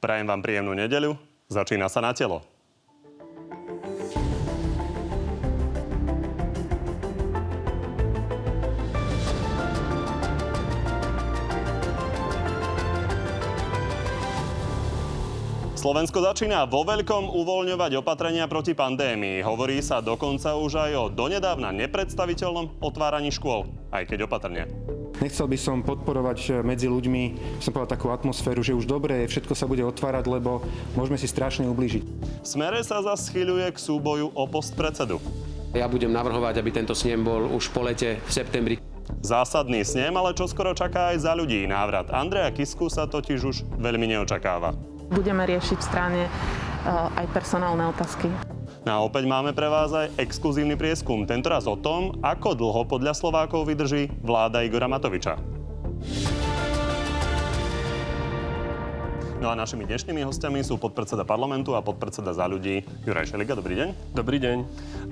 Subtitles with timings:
[0.00, 1.12] Prajem vám príjemnú nedeľu.
[1.52, 2.40] Začína sa na telo.
[15.76, 19.44] Slovensko začína vo veľkom uvoľňovať opatrenia proti pandémii.
[19.44, 24.68] Hovorí sa dokonca už aj o donedávna nepredstaviteľnom otváraní škôl, aj keď opatrne.
[25.20, 27.22] Nechcel by som podporovať eh, medzi ľuďmi,
[27.60, 30.64] som povedal takú atmosféru, že už dobre, všetko sa bude otvárať, lebo
[30.96, 32.02] môžeme si strašne ublížiť.
[32.40, 35.20] Smere sa zaschyľuje k súboju o post predsedu.
[35.76, 38.74] Ja budem navrhovať, aby tento snem bol už po lete v septembri.
[39.20, 41.68] Zásadný snem, ale čo skoro čaká aj za ľudí.
[41.68, 44.72] Návrat Andreja Kisku sa totiž už veľmi neočakáva.
[45.12, 48.49] Budeme riešiť v strane eh, aj personálne otázky.
[48.80, 51.28] No a opäť máme pre vás aj exkluzívny prieskum.
[51.28, 55.36] Tentoraz o tom, ako dlho podľa Slovákov vydrží vláda Igora Matoviča.
[59.40, 63.56] No a našimi dnešnými hostiami sú podpredseda parlamentu a podpredseda za ľudí Juraj Šeliga.
[63.56, 63.88] Dobrý deň.
[64.12, 64.58] Dobrý deň.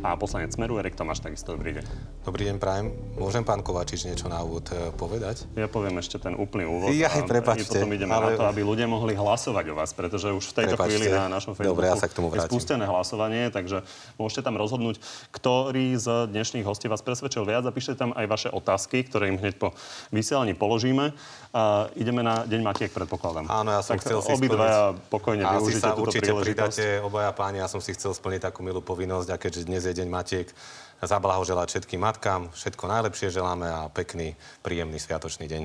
[0.05, 1.85] A poslanec Smeru Erik Tomáš, takisto dobrý deň.
[2.29, 2.93] Dobrý deň, Prajem.
[3.17, 5.49] Môžem pán Kovačič niečo na úvod e, povedať?
[5.57, 6.93] Ja poviem ešte ten úplný úvod.
[6.93, 10.29] Ja, a prepačte, Potom ideme ale- na to, aby ľudia mohli hlasovať o vás, pretože
[10.29, 11.01] už v tejto Prepačte.
[11.01, 12.53] chvíli na našom Facebooku Dobre, ja sa k tomu je vrátim.
[12.53, 13.81] spustené hlasovanie, takže
[14.21, 15.01] môžete tam rozhodnúť,
[15.33, 19.41] ktorý z dnešných hostí vás presvedčil viac a píšte tam aj vaše otázky, ktoré im
[19.41, 19.73] hneď po
[20.13, 21.17] vysielaní položíme.
[21.49, 23.49] A ideme na Deň Matiek, predpokladám.
[23.49, 27.33] Áno, ja som tak chcel si obidvaja pokojne A využite sa túto určite pridáte obaja
[27.33, 27.65] páni.
[27.65, 30.53] Ja som si chcel splniť takú milú povinnosť, a keďže dnes je deň Matiek,
[31.01, 32.53] zablahoželať všetkým matkám.
[32.53, 35.63] Všetko najlepšie želáme a pekný, príjemný sviatočný deň.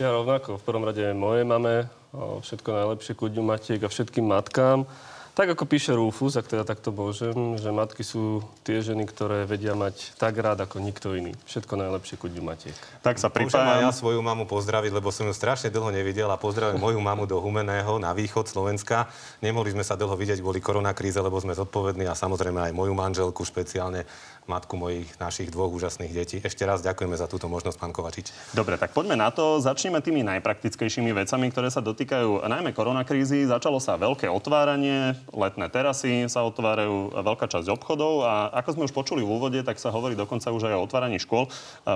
[0.00, 0.56] Ja rovnako.
[0.56, 4.88] V prvom rade mojej mame všetko najlepšie ku dňu Matiek a všetkým matkám.
[5.30, 9.78] Tak ako píše Rufus, ak teda takto môžem, že matky sú tie ženy, ktoré vedia
[9.78, 11.38] mať tak rád ako nikto iný.
[11.46, 12.74] Všetko najlepšie ku dňu Matiek.
[13.00, 13.94] Tak sa Môžem aj ja pripájam.
[13.94, 18.02] svoju mamu pozdraviť, lebo som ju strašne dlho nevidel a pozdravím moju mamu do Humeného
[18.02, 19.06] na východ Slovenska.
[19.38, 23.46] Nemohli sme sa dlho vidieť kvôli koronakríze, lebo sme zodpovední a samozrejme aj moju manželku,
[23.46, 24.04] špeciálne
[24.50, 26.36] matku mojich našich dvoch úžasných detí.
[26.42, 28.34] Ešte raz ďakujeme za túto možnosť, pán Kovačič.
[28.50, 29.62] Dobre, tak poďme na to.
[29.62, 33.46] Začneme tými najpraktickejšími vecami, ktoré sa dotýkajú najmä koronakrízy.
[33.46, 38.96] Začalo sa veľké otváranie, letné terasy sa otvárajú, veľká časť obchodov a ako sme už
[38.96, 41.48] počuli v úvode, tak sa hovorí dokonca už aj o otváraní škôl.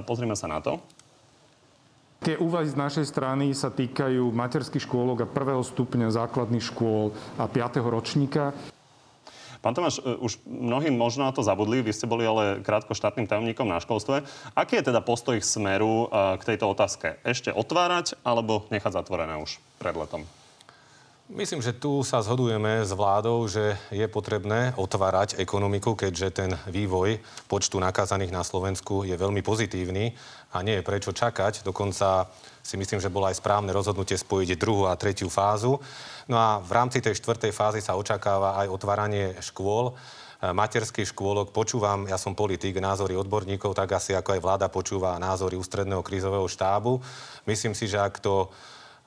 [0.04, 0.82] Pozrime sa na to.
[2.24, 7.44] Tie úvahy z našej strany sa týkajú materských škôlok a prvého stupňa základných škôl a
[7.44, 7.84] 5.
[7.84, 8.56] ročníka.
[9.60, 13.28] Pán Tomáš, e, už mnohí možno na to zabudli, vy ste boli ale krátko štátnym
[13.28, 14.24] tajomníkom na školstve.
[14.56, 17.20] Aký je teda postoj smeru e, k tejto otázke?
[17.28, 20.24] Ešte otvárať alebo nechať zatvorené už pred letom?
[21.32, 27.16] Myslím, že tu sa zhodujeme s vládou, že je potrebné otvárať ekonomiku, keďže ten vývoj
[27.48, 30.12] počtu nakazaných na Slovensku je veľmi pozitívny
[30.52, 31.64] a nie je prečo čakať.
[31.64, 32.28] Dokonca
[32.60, 35.80] si myslím, že bolo aj správne rozhodnutie spojiť druhú a tretiu fázu.
[36.28, 41.56] No a v rámci tej štvrtej fázy sa očakáva aj otváranie škôl e, materských škôlok.
[41.56, 46.44] Počúvam, ja som politik, názory odborníkov, tak asi ako aj vláda počúva názory ústredného krízového
[46.44, 47.00] štábu.
[47.48, 48.52] Myslím si, že ak to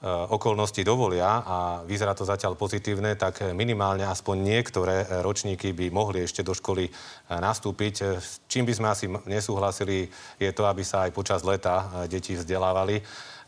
[0.06, 6.22] okolnosti dovolia a vyzerá to zatiaľ pozitívne, tak minimálne aspoň niektoré e, ročníky by mohli
[6.22, 6.92] ešte do školy e,
[7.34, 8.22] nastúpiť.
[8.22, 10.06] S čím by sme asi nesúhlasili,
[10.38, 13.02] je to, aby sa aj počas leta deti vzdelávali.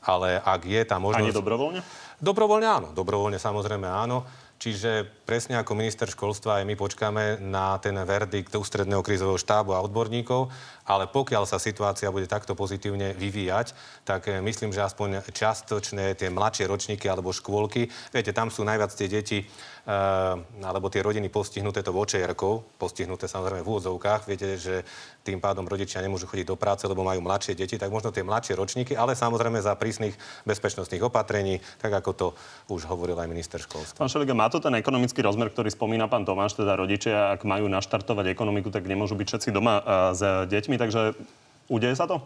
[0.10, 1.30] Ale ak je tá možnosť...
[1.30, 1.82] Ani dobrovoľne?
[2.18, 4.26] Dobrovoľne áno, dobrovoľne samozrejme áno.
[4.60, 9.80] Čiže presne ako minister školstva aj my počkáme na ten verdikt ústredného krízového štábu a
[9.80, 10.52] odborníkov,
[10.84, 13.72] ale pokiaľ sa situácia bude takto pozitívne vyvíjať,
[14.04, 18.92] tak eh, myslím, že aspoň čiastočné tie mladšie ročníky alebo škôlky, viete, tam sú najviac
[18.92, 19.48] tie deti
[20.62, 24.86] alebo tie rodiny postihnuté to vočerkou, postihnuté samozrejme v úvodzovkách, viete, že
[25.26, 28.54] tým pádom rodičia nemôžu chodiť do práce, lebo majú mladšie deti, tak možno tie mladšie
[28.54, 30.14] ročníky, ale samozrejme za prísnych
[30.46, 32.28] bezpečnostných opatrení, tak ako to
[32.70, 33.98] už hovoril aj minister školstva.
[33.98, 37.66] Pán Šeliga, má to ten ekonomický rozmer, ktorý spomína pán Tomáš, teda rodičia, ak majú
[37.66, 39.82] naštartovať ekonomiku, tak nemôžu byť všetci doma
[40.14, 41.18] s deťmi, takže
[41.66, 42.22] udeje sa to?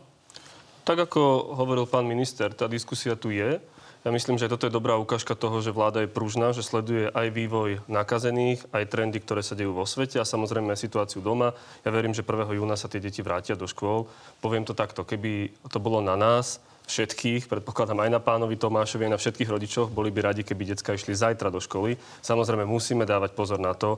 [0.84, 3.63] Tak ako hovoril pán minister, tá diskusia tu je.
[4.03, 7.28] Ja myslím, že toto je dobrá ukážka toho, že vláda je pružná, že sleduje aj
[7.31, 11.55] vývoj nakazených, aj trendy, ktoré sa dejú vo svete a samozrejme aj situáciu doma.
[11.88, 12.52] Ja verím, že 1.
[12.52, 14.11] júna sa tie deti vrátia do škôl.
[14.44, 19.14] Poviem to takto, keby to bolo na nás, všetkých, predpokladám aj na pánovi Tomášovi, aj
[19.16, 21.96] na všetkých rodičoch, boli by radi, keby decka išli zajtra do školy.
[22.20, 23.97] Samozrejme musíme dávať pozor na to,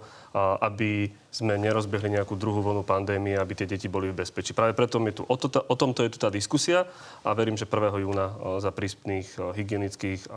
[0.61, 4.55] aby sme nerozbehli nejakú druhú vlnu pandémie, aby tie deti boli v bezpečí.
[4.55, 6.87] Práve preto je tu, o, to, o tomto je tu tá diskusia
[7.27, 8.05] a verím, že 1.
[8.07, 8.31] júna
[8.63, 10.31] za prísnych hygienických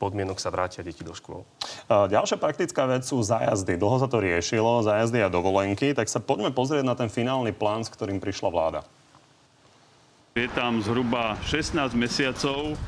[0.00, 1.44] podmienok sa vrátia deti do škôl.
[1.90, 3.76] Ďalšia praktická vec sú zájazdy.
[3.76, 7.84] Dlho sa to riešilo, zájazdy a dovolenky, tak sa poďme pozrieť na ten finálny plán,
[7.84, 8.80] s ktorým prišla vláda.
[10.38, 12.78] Je tam zhruba 16 mesiacov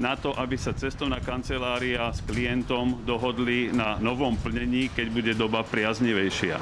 [0.00, 5.60] na to, aby sa cestovná kancelária s klientom dohodli na novom plnení, keď bude doba
[5.68, 6.56] priaznivejšia.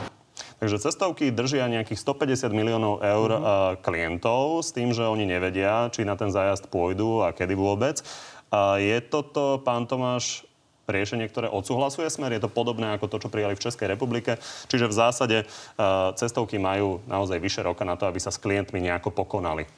[0.58, 3.86] Takže cestovky držia nejakých 150 miliónov eur mm-hmm.
[3.86, 8.02] klientov s tým, že oni nevedia, či na ten zájazd pôjdu a kedy vôbec.
[8.50, 10.42] A je toto, pán Tomáš,
[10.90, 12.34] riešenie, ktoré odsúhlasuje smer.
[12.34, 14.42] Je to podobné ako to, čo prijali v Českej republike.
[14.66, 15.38] Čiže v zásade
[16.18, 19.70] cestovky majú naozaj vyše roka na to, aby sa s klientmi nejako pokonali.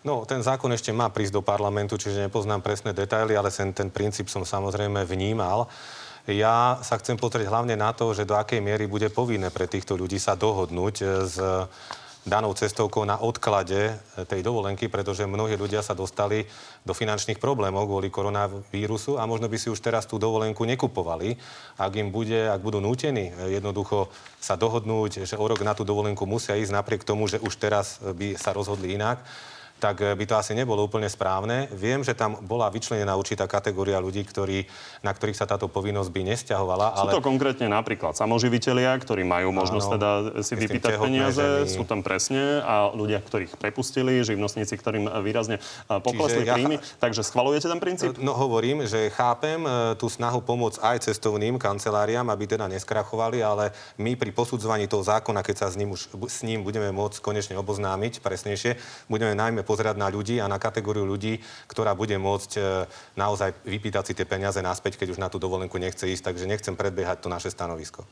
[0.00, 3.92] No, ten zákon ešte má prísť do parlamentu, čiže nepoznám presné detaily, ale ten, ten
[3.92, 5.68] princíp som samozrejme vnímal.
[6.24, 10.00] Ja sa chcem pozrieť hlavne na to, že do akej miery bude povinné pre týchto
[10.00, 11.36] ľudí sa dohodnúť e, s
[12.24, 16.48] danou cestovkou na odklade e, tej dovolenky, pretože mnohí ľudia sa dostali
[16.84, 21.36] do finančných problémov kvôli koronavírusu a možno by si už teraz tú dovolenku nekupovali.
[21.80, 24.08] Ak im bude, ak budú nútení e, jednoducho
[24.40, 28.00] sa dohodnúť, že o rok na tú dovolenku musia ísť napriek tomu, že už teraz
[28.00, 29.20] by sa rozhodli inak,
[29.80, 31.72] tak eh, by to asi nebolo úplne správne.
[31.72, 34.68] Viem, že tam bola vyčlenená určitá kategória ľudí, ktorí,
[35.00, 36.86] na ktorých sa táto povinnosť by nesťahovala.
[37.00, 37.12] Sú ale...
[37.16, 40.10] to konkrétne napríklad samoživiteľia, ktorí majú možnosť Áno, teda
[40.44, 41.72] si vypýtať peniaze, ženy.
[41.72, 46.54] sú tam presne, a ľudia, ktorých prepustili, živnostníci, ktorým výrazne eh, poklesli ja...
[46.54, 46.76] príjmy.
[47.00, 48.20] Takže schvalujete ten princíp?
[48.20, 49.64] No hovorím, že chápem
[49.96, 55.40] tú snahu pomôcť aj cestovným kanceláriám, aby teda neskrachovali, ale my pri posudzovaní toho zákona,
[55.40, 59.94] keď sa s ním, už, s ním budeme môcť konečne oboznámiť presnejšie, budeme najmä pozerať
[59.94, 61.38] na ľudí a na kategóriu ľudí,
[61.70, 62.62] ktorá bude môcť e,
[63.14, 66.34] naozaj vypýtať si tie peniaze naspäť, keď už na tú dovolenku nechce ísť.
[66.34, 68.02] Takže nechcem predbiehať to naše stanovisko.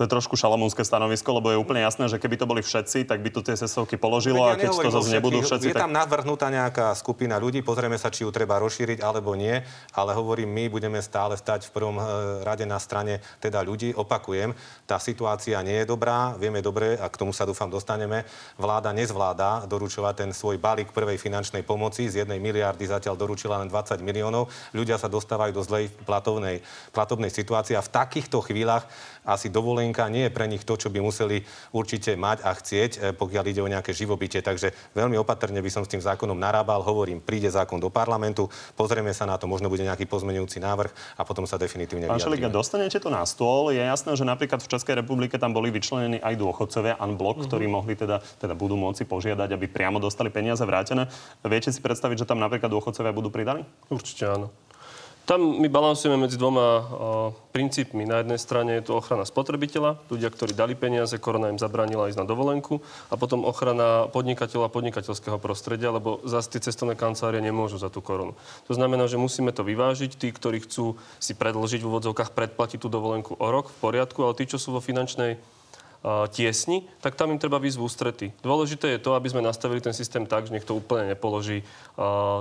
[0.00, 3.20] To je trošku šalamúnske stanovisko, lebo je úplne jasné, že keby to boli všetci, tak
[3.20, 5.68] by tu tie cestovky položilo ja a keď to zase nebudú všetci.
[5.68, 9.60] Je tam navrhnutá nejaká skupina ľudí, pozrieme sa, či ju treba rozšíriť alebo nie,
[9.92, 12.04] ale hovorím, my budeme stále stať v prvom e,
[12.40, 13.92] rade na strane teda ľudí.
[13.92, 14.56] Opakujem,
[14.88, 18.24] tá situácia nie je dobrá, vieme dobre, a k tomu sa dúfam dostaneme.
[18.56, 22.08] Vláda nezvláda doručovať ten svoj balík prvej finančnej pomoci.
[22.08, 24.48] Z jednej miliardy zatiaľ doručila len 20 miliónov.
[24.72, 26.64] Ľudia sa dostávajú do zlej platovnej,
[26.96, 28.88] platovnej situácie a v takýchto chvíľach
[29.24, 32.98] asi dovolenka nie je pre nich to, čo by museli určite mať a chcieť, e,
[33.14, 34.40] pokiaľ ide o nejaké živobytie.
[34.40, 36.80] Takže veľmi opatrne by som s tým zákonom narábal.
[36.80, 41.22] Hovorím, príde zákon do parlamentu, pozrieme sa na to, možno bude nejaký pozmenujúci návrh a
[41.26, 43.70] potom sa definitívne Pán Šeliga, dostanete to na stôl.
[43.70, 47.50] Je jasné, že napríklad v Českej republike tam boli vyčlenení aj dôchodcovia unblock, mm-hmm.
[47.50, 51.06] ktorí mohli teda, teda budú môcť požiadať, aby priamo dostali peniaze vrátené.
[51.44, 53.66] Viete si predstaviť, že tam napríklad dôchodcovia budú pridaní?
[53.92, 54.48] Určite áno.
[55.28, 56.82] Tam my balansujeme medzi dvoma
[57.54, 58.02] princípmi.
[58.02, 62.18] Na jednej strane je to ochrana spotrebiteľa, ľudia, ktorí dali peniaze, korona im zabránila ísť
[62.18, 67.86] na dovolenku, a potom ochrana podnikateľa podnikateľského prostredia, lebo zase tie cestovné kancelárie nemôžu za
[67.94, 68.34] tú koronu.
[68.66, 70.18] To znamená, že musíme to vyvážiť.
[70.18, 74.34] Tí, ktorí chcú si predlžiť v úvodzovkách, predplatiť tú dovolenku o rok v poriadku, ale
[74.34, 75.38] tí, čo sú vo finančnej
[76.32, 78.26] tiesni, tak tam im treba výsť v ústrety.
[78.40, 81.60] Dôležité je to, aby sme nastavili ten systém tak, že nech to úplne nepoloží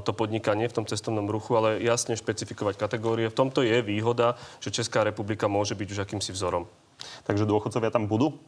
[0.04, 3.28] to podnikanie v tom cestovnom ruchu, ale jasne špecifikovať kategórie.
[3.28, 6.72] V tomto je výhoda, že Česká republika môže byť už akýmsi vzorom.
[7.28, 8.40] Takže dôchodcovia tam budú?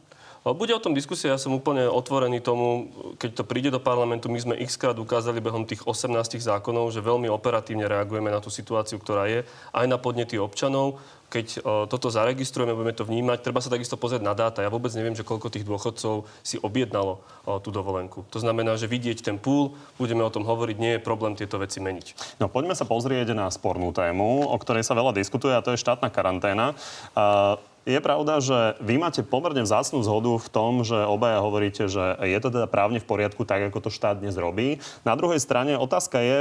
[0.42, 4.42] Bude o tom diskusia, ja som úplne otvorený tomu, keď to príde do parlamentu, my
[4.42, 6.10] sme x krát ukázali behom tých 18
[6.42, 10.98] zákonov, že veľmi operatívne reagujeme na tú situáciu, ktorá je, aj na podnety občanov.
[11.30, 14.60] Keď toto zaregistrujeme, budeme to vnímať, treba sa takisto pozrieť na dáta.
[14.60, 17.24] Ja vôbec neviem, že koľko tých dôchodcov si objednalo
[17.64, 18.28] tú dovolenku.
[18.28, 21.80] To znamená, že vidieť ten púl, budeme o tom hovoriť, nie je problém tieto veci
[21.80, 22.36] meniť.
[22.36, 25.80] No poďme sa pozrieť na spornú tému, o ktorej sa veľa diskutuje, a to je
[25.80, 26.76] štátna karanténa.
[27.16, 32.14] Uh, je pravda, že vy máte pomerne vzácnú zhodu v tom, že obaja hovoríte, že
[32.22, 34.78] je to teda právne v poriadku tak, ako to štát dnes robí.
[35.02, 36.38] Na druhej strane otázka je,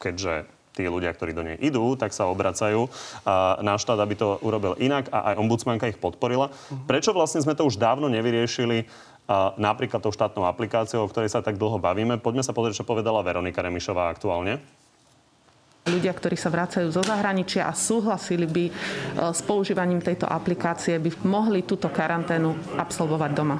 [0.00, 2.86] keďže tí ľudia, ktorí do nej idú, tak sa obracajú
[3.58, 6.54] na štát, aby to urobil inak a aj ombudsmanka ich podporila.
[6.86, 8.86] Prečo vlastne sme to už dávno nevyriešili
[9.58, 12.22] napríklad tou štátnou aplikáciou, o ktorej sa tak dlho bavíme?
[12.22, 14.62] Poďme sa pozrieť, čo povedala Veronika Remišová aktuálne
[15.88, 18.72] ľudia, ktorí sa vracajú zo zahraničia a súhlasili by e,
[19.32, 23.56] s používaním tejto aplikácie, by mohli túto karanténu absolvovať doma.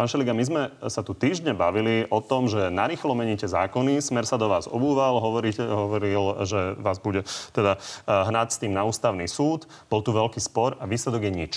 [0.00, 4.00] Pán Šeliga, my sme sa tu týždne bavili o tom, že narýchlo meníte zákony.
[4.00, 8.72] Smer sa do vás obúval, hovoríte, hovoril, že vás bude teda e, hnať s tým
[8.72, 9.68] na ústavný súd.
[9.92, 11.52] Bol tu veľký spor a výsledok je nič.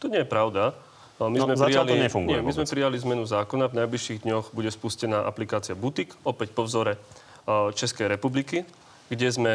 [0.00, 0.72] To nie je pravda.
[1.20, 2.40] My no, sme prijali, to nefunguje.
[2.40, 3.70] Nie, my sme prijali zmenu zákona.
[3.70, 6.98] V najbližších dňoch bude spustená aplikácia Butik, opäť po vzore e,
[7.76, 8.64] Českej republiky
[9.14, 9.52] kde sme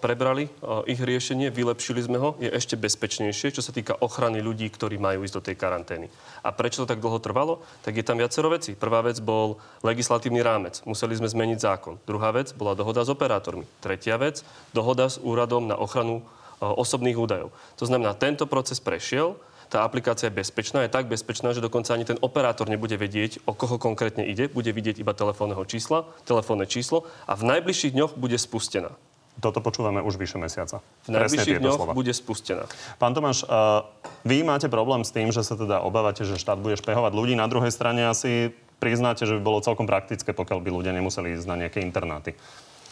[0.00, 0.48] prebrali
[0.88, 5.28] ich riešenie, vylepšili sme ho, je ešte bezpečnejšie, čo sa týka ochrany ľudí, ktorí majú
[5.28, 6.08] ísť do tej karantény.
[6.40, 7.60] A prečo to tak dlho trvalo?
[7.84, 8.72] Tak je tam viacero vecí.
[8.72, 10.80] Prvá vec bol legislatívny rámec.
[10.88, 12.00] Museli sme zmeniť zákon.
[12.08, 13.68] Druhá vec bola dohoda s operátormi.
[13.84, 14.40] Tretia vec,
[14.72, 16.24] dohoda s úradom na ochranu
[16.62, 17.52] osobných údajov.
[17.76, 19.36] To znamená, tento proces prešiel,
[19.72, 23.56] tá aplikácia je bezpečná, je tak bezpečná, že dokonca ani ten operátor nebude vedieť, o
[23.56, 28.36] koho konkrétne ide, bude vidieť iba telefónneho čísla, telefónne číslo a v najbližších dňoch bude
[28.36, 28.92] spustená.
[29.40, 30.84] Toto počúvame už vyše mesiaca.
[31.08, 31.96] V najbližších dňoch slova.
[31.96, 32.68] bude spustená.
[33.00, 33.88] Pán Tomáš, uh,
[34.28, 37.32] vy máte problém s tým, že sa teda obávate, že štát bude špehovať ľudí.
[37.32, 41.48] Na druhej strane asi priznáte, že by bolo celkom praktické, pokiaľ by ľudia nemuseli ísť
[41.48, 42.36] na nejaké internáty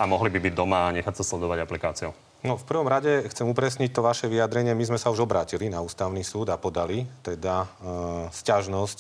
[0.01, 2.17] a mohli by byť doma a nechať sa sledovať aplikáciou.
[2.41, 4.73] No v prvom rade chcem upresniť to vaše vyjadrenie.
[4.73, 7.69] My sme sa už obrátili na ústavný súd a podali teda e,
[8.33, 8.99] sťažnosť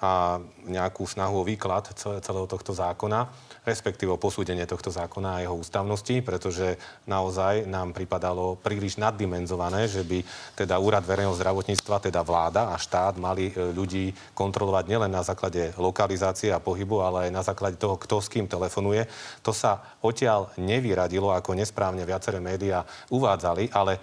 [0.00, 3.28] a nejakú snahu o výklad celého tohto zákona
[3.64, 10.24] respektíve posúdenie tohto zákona a jeho ústavnosti, pretože naozaj nám pripadalo príliš naddimenzované, že by
[10.56, 15.76] teda úrad verejného zdravotníctva, teda vláda a štát mali e, ľudí kontrolovať nielen na základe
[15.76, 19.04] lokalizácie a pohybu, ale aj na základe toho, kto s kým telefonuje.
[19.44, 24.00] To sa odtiaľ nevyradilo, ako nesprávne viaceré médiá uvádzali, ale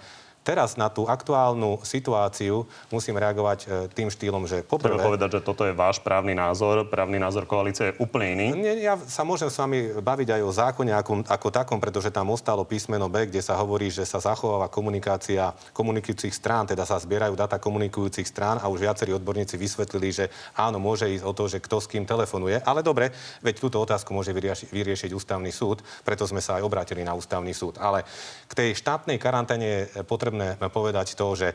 [0.48, 4.96] teraz na tú aktuálnu situáciu musím reagovať e, tým štýlom, že poprvé...
[4.96, 6.88] Treba povedať, že toto je váš právny názor.
[6.88, 8.46] Právny názor koalície je úplne iný.
[8.56, 12.32] Nie, ja sa môžem s vami baviť aj o zákone ako, ako takom, pretože tam
[12.32, 17.36] ostalo písmeno B, kde sa hovorí, že sa zachováva komunikácia komunikujúcich strán, teda sa zbierajú
[17.36, 20.24] data komunikujúcich strán a už viacerí odborníci vysvetlili, že
[20.56, 22.64] áno, môže ísť o to, že kto s kým telefonuje.
[22.64, 23.12] Ale dobre,
[23.44, 27.52] veď túto otázku môže vyriešiť, vyriešiť ústavný súd, preto sme sa aj obrátili na ústavný
[27.52, 27.76] súd.
[27.76, 28.08] Ale
[28.48, 31.48] k tej štátnej karanténe je potrebné potrebné povedať to, že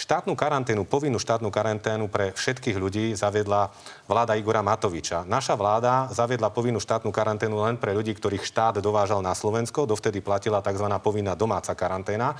[0.00, 3.68] štátnu karanténu, povinnú štátnu karanténu pre všetkých ľudí zaviedla
[4.08, 5.28] vláda Igora Matoviča.
[5.28, 9.84] Naša vláda zaviedla povinnú štátnu karanténu len pre ľudí, ktorých štát dovážal na Slovensko.
[9.84, 10.88] Dovtedy platila tzv.
[11.04, 12.34] povinná domáca karanténa.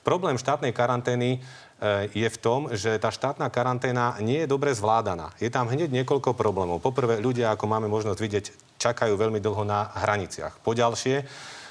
[0.00, 5.32] Problém štátnej karantény eh, je v tom, že tá štátna karanténa nie je dobre zvládaná.
[5.40, 6.84] Je tam hneď niekoľko problémov.
[6.84, 8.44] Poprvé, ľudia, ako máme možnosť vidieť,
[8.80, 10.64] čakajú veľmi dlho na hraniciach.
[10.64, 11.24] Poďalšie,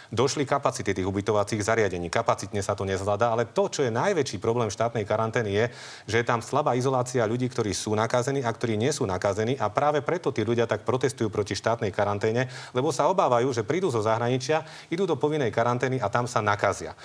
[0.10, 2.10] došli kapacity tých ubytovacích zariadení.
[2.10, 5.66] Kapacitne sa to nezvláda, ale to, čo je najväčší problém štátnej karantény, je,
[6.10, 9.70] že je tam slabá izolácia ľudí, ktorí sú nakazení a ktorí nie sú nakazení a
[9.70, 14.01] práve preto tí ľudia tak protestujú proti štátnej karanténe, lebo sa obávajú, že prídu zo
[14.01, 16.98] zahraničia, idú do povinnej karantény a tam sa nakazia.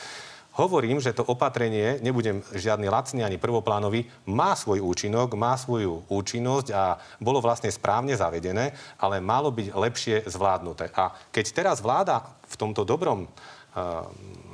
[0.54, 6.68] Hovorím, že to opatrenie, nebudem žiadny lacný ani prvoplánový, má svoj účinok, má svoju účinnosť
[6.70, 8.70] a bolo vlastne správne zavedené,
[9.02, 10.94] ale malo byť lepšie zvládnuté.
[10.94, 13.30] A keď teraz vláda v tomto dobrom eh,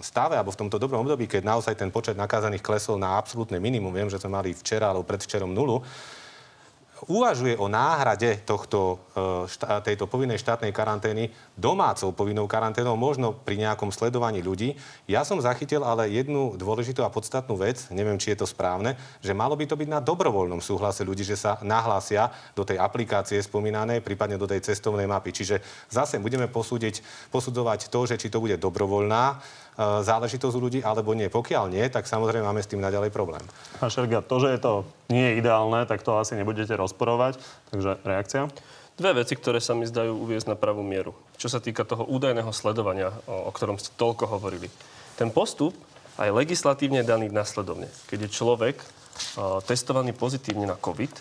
[0.00, 3.92] stave alebo v tomto dobrom období, keď naozaj ten počet nakázaných klesol na absolútne minimum,
[3.92, 5.84] viem, že sme mali včera alebo predvčerom nulu,
[7.08, 13.88] uvažuje o náhrade tohto, e, tejto povinnej štátnej karantény domácou povinnou karanténou, možno pri nejakom
[13.88, 14.76] sledovaní ľudí.
[15.08, 19.32] Ja som zachytil ale jednu dôležitú a podstatnú vec, neviem, či je to správne, že
[19.32, 24.04] malo by to byť na dobrovoľnom súhlase ľudí, že sa nahlásia do tej aplikácie spomínanej,
[24.04, 25.32] prípadne do tej cestovnej mapy.
[25.32, 27.00] Čiže zase budeme posúdiť,
[27.32, 29.40] posudzovať to, že či to bude dobrovoľná
[29.80, 31.32] záležitosť u ľudí, alebo nie.
[31.32, 33.40] Pokiaľ nie, tak samozrejme máme s tým naďalej problém.
[33.80, 34.72] Pán Šerga, to, že je to
[35.08, 37.40] nie je ideálne, tak to asi nebudete rozporovať.
[37.72, 38.52] Takže reakcia?
[39.00, 41.16] Dve veci, ktoré sa mi zdajú uviezť na pravú mieru.
[41.40, 44.68] Čo sa týka toho údajného sledovania, o, o ktorom ste toľko hovorili.
[45.16, 45.72] Ten postup
[46.20, 47.88] aj legislatívne daný nasledovne.
[48.12, 48.76] Keď je človek
[49.40, 51.16] o, testovaný pozitívne na COVID,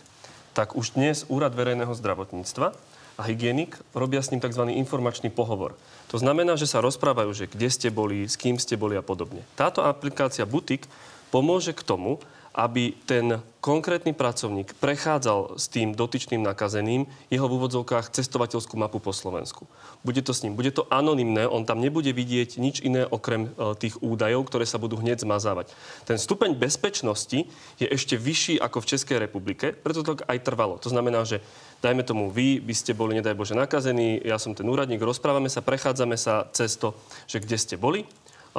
[0.52, 2.76] tak už dnes Úrad verejného zdravotníctva
[3.20, 4.72] a hygienik robia s ním tzv.
[4.72, 5.76] informačný pohovor.
[6.08, 9.44] To znamená, že sa rozprávajú, že kde ste boli, s kým ste boli a podobne.
[9.60, 10.88] Táto aplikácia Butik
[11.28, 12.24] pomôže k tomu,
[12.56, 19.12] aby ten konkrétny pracovník prechádzal s tým dotyčným nakazeným jeho v úvodzovkách cestovateľskú mapu po
[19.12, 19.68] Slovensku.
[20.02, 23.76] Bude to s ním, bude to anonymné, on tam nebude vidieť nič iné okrem e,
[23.78, 25.76] tých údajov, ktoré sa budú hneď zmazávať.
[26.08, 27.46] Ten stupeň bezpečnosti
[27.78, 30.80] je ešte vyšší ako v Českej republike, preto to aj trvalo.
[30.80, 31.44] To znamená, že
[31.80, 35.64] dajme tomu vy, by ste boli, nedaj Bože, nakazení, ja som ten úradník, rozprávame sa,
[35.64, 36.96] prechádzame sa cez to,
[37.26, 38.04] že kde ste boli,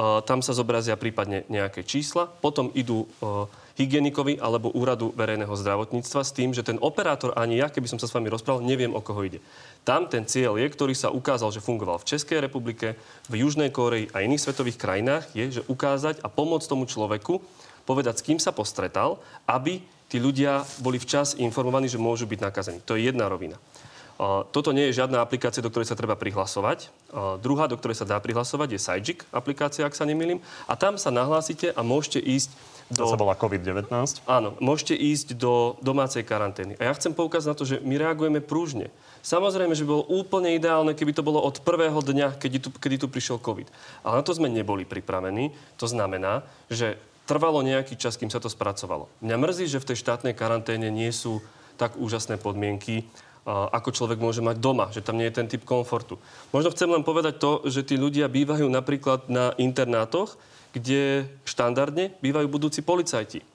[0.00, 3.10] tam sa zobrazia prípadne nejaké čísla, potom idú
[3.74, 8.06] hygienikovi alebo úradu verejného zdravotníctva s tým, že ten operátor ani ja, keby som sa
[8.06, 9.40] s vami rozprával, neviem, o koho ide.
[9.82, 12.94] Tam ten cieľ je, ktorý sa ukázal, že fungoval v Českej republike,
[13.32, 17.40] v Južnej Kóreji a iných svetových krajinách, je, že ukázať a pomôcť tomu človeku
[17.88, 22.78] povedať, s kým sa postretal, aby tí ľudia boli včas informovaní, že môžu byť nakazení.
[22.84, 23.56] To je jedna rovina.
[24.52, 26.92] Toto nie je žiadna aplikácia, do ktorej sa treba prihlasovať.
[27.40, 30.44] Druhá, do ktorej sa dá prihlasovať, je Sajik aplikácia, ak sa nemýlim.
[30.68, 32.52] A tam sa nahlásite a môžete ísť
[32.92, 33.08] do...
[33.08, 33.88] To sa volá COVID-19.
[34.28, 36.76] Áno, môžete ísť do domácej karantény.
[36.76, 38.92] A ja chcem poukázať na to, že my reagujeme prúžne.
[39.24, 43.00] Samozrejme, že by bolo úplne ideálne, keby to bolo od prvého dňa, kedy tu, kedy
[43.00, 43.72] tu prišiel COVID.
[44.04, 45.48] Ale na to sme neboli pripravení.
[45.80, 49.06] To znamená, že trvalo nejaký čas, kým sa to spracovalo.
[49.22, 51.38] Mňa mrzí, že v tej štátnej karanténe nie sú
[51.78, 53.06] tak úžasné podmienky,
[53.46, 56.18] ako človek môže mať doma, že tam nie je ten typ komfortu.
[56.50, 60.36] Možno chcem len povedať to, že tí ľudia bývajú napríklad na internátoch,
[60.74, 63.46] kde štandardne bývajú budúci policajti.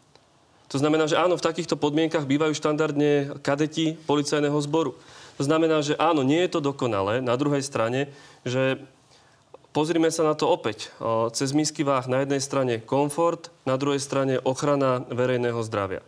[0.73, 4.97] To znamená, že áno, v takýchto podmienkach bývajú štandardne kadeti policajného zboru.
[5.37, 7.21] To znamená, že áno, nie je to dokonalé.
[7.21, 8.09] Na druhej strane,
[8.41, 8.81] že
[9.75, 10.87] pozrime sa na to opäť.
[11.35, 15.99] Cez misky váh na jednej strane komfort, na druhej strane ochrana verejného zdravia.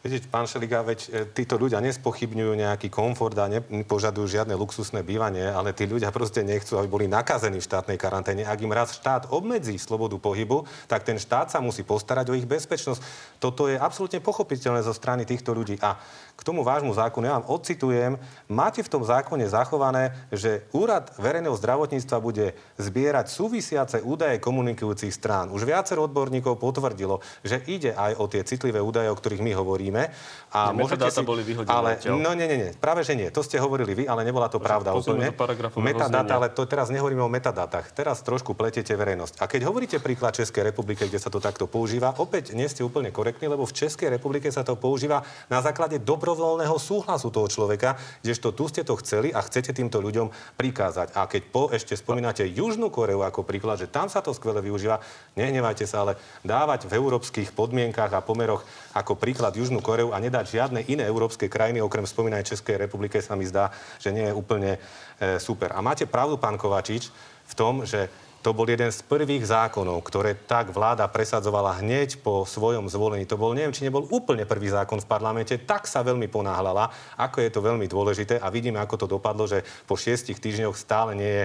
[0.00, 5.44] Viete, pán Šeliga, veď e, títo ľudia nespochybňujú nejaký komfort a nepožadujú žiadne luxusné bývanie,
[5.44, 8.48] ale tí ľudia proste nechcú, aby boli nakazení v štátnej karanténe.
[8.48, 12.48] Ak im raz štát obmedzí slobodu pohybu, tak ten štát sa musí postarať o ich
[12.48, 13.04] bezpečnosť.
[13.44, 15.76] Toto je absolútne pochopiteľné zo strany týchto ľudí.
[15.84, 16.00] A
[16.40, 18.16] k tomu vášmu zákonu, ja vám odcitujem,
[18.48, 25.52] máte v tom zákone zachované, že Úrad verejného zdravotníctva bude zbierať súvisiace údaje komunikujúcich strán.
[25.52, 30.08] Už viacero odborníkov potvrdilo, že ide aj o tie citlivé údaje, o ktorých my hovoríme.
[30.56, 31.20] A môžete si...
[31.20, 31.68] boli vyhodené.
[31.68, 33.28] Ale, no nie, nie, nie, práve že nie.
[33.28, 35.28] To ste hovorili vy, ale nebola to pravda úplne.
[35.76, 37.92] Metadata, ale to teraz nehovoríme o metadátach.
[37.92, 39.42] Teraz trošku pletiete verejnosť.
[39.42, 43.12] A keď hovoríte príklad Českej republiky, kde sa to takto používa, opäť nie ste úplne
[43.12, 45.20] korektní, lebo v Českej republike sa to používa
[45.52, 49.98] na základe dobro dobrovoľného súhlasu toho človeka, kdežto tu ste to chceli a chcete týmto
[49.98, 51.18] ľuďom prikázať.
[51.18, 55.02] A keď po, ešte spomínate Južnú Koreu ako príklad, že tam sa to skvele využíva,
[55.34, 56.14] nehnevajte sa, ale
[56.46, 58.62] dávať v európskych podmienkach a pomeroch
[58.94, 63.34] ako príklad Južnú Koreu a nedať žiadne iné európske krajiny, okrem spomínanej Českej republike, sa
[63.34, 65.74] mi zdá, že nie je úplne e, super.
[65.74, 67.10] A máte pravdu, pán Kovačič,
[67.50, 68.06] v tom, že
[68.40, 73.28] to bol jeden z prvých zákonov, ktoré tak vláda presadzovala hneď po svojom zvolení.
[73.28, 76.88] To bol, neviem, či nebol úplne prvý zákon v parlamente, tak sa veľmi ponáhľala,
[77.20, 81.12] ako je to veľmi dôležité a vidíme, ako to dopadlo, že po šiestich týždňoch stále
[81.12, 81.32] nie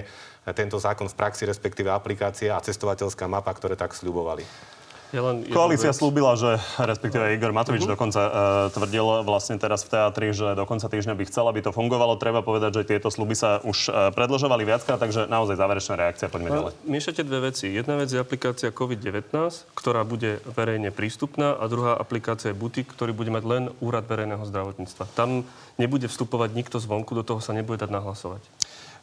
[0.56, 4.46] tento zákon v praxi, respektíve aplikácia a cestovateľská mapa, ktoré tak sľubovali.
[5.14, 5.98] Ja len Koalícia vec.
[5.98, 7.94] slúbila, že respektíve Igor Matovič uh-huh.
[7.94, 8.32] dokonca uh,
[8.74, 12.18] tvrdil vlastne teraz v teatri, že do konca týždňa by chcel, aby to fungovalo.
[12.18, 16.26] Treba povedať, že tieto sluby sa už uh, predlžovali viackrát, takže naozaj záverečná reakcia.
[16.26, 16.72] Poďme no, ďalej.
[16.90, 17.70] Miešate dve veci.
[17.70, 19.30] Jedna vec je aplikácia COVID-19,
[19.78, 24.42] ktorá bude verejne prístupná a druhá aplikácia je Butik, ktorý bude mať len Úrad verejného
[24.42, 25.06] zdravotníctva.
[25.14, 25.46] Tam
[25.78, 28.42] nebude vstupovať nikto zvonku, do toho sa nebude dať nahlasovať.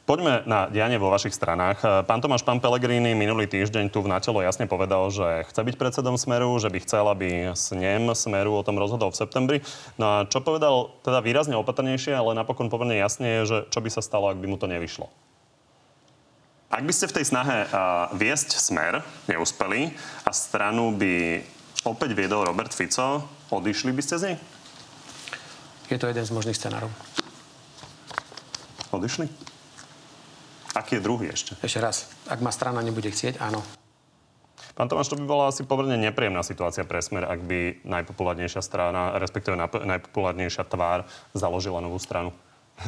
[0.04, 1.80] Poďme na dianie vo vašich stranách.
[2.04, 6.20] Pán Tomáš, pán Pelegrini minulý týždeň tu v Natelo jasne povedal, že chce byť predsedom
[6.20, 9.58] Smeru, že by chcel, aby snem Smeru o tom rozhodol v septembri.
[9.96, 13.88] No a čo povedal teda výrazne opatrnejšie, ale napokon pomerne jasne je, že čo by
[13.88, 15.08] sa stalo, ak by mu to nevyšlo.
[16.68, 19.00] Ak by ste v tej snahe uh, viesť Smer
[19.32, 19.96] neúspeli
[20.28, 21.40] a stranu by
[21.88, 23.24] opäť viedol Robert Fico,
[23.56, 24.38] odišli by ste z nej?
[25.88, 26.92] Je to jeden z možných scenárov.
[28.92, 29.53] Odišli?
[30.74, 31.54] Aký je druhý ešte?
[31.62, 32.10] Ešte raz.
[32.26, 33.62] Ak ma strana nebude chcieť, áno.
[34.74, 39.14] Pán Tomáš, to by bola asi pomerne nepríjemná situácia pre Smer, ak by najpopulárnejšia strana,
[39.22, 41.06] respektíve najpopulárnejšia tvár
[41.38, 42.34] založila novú stranu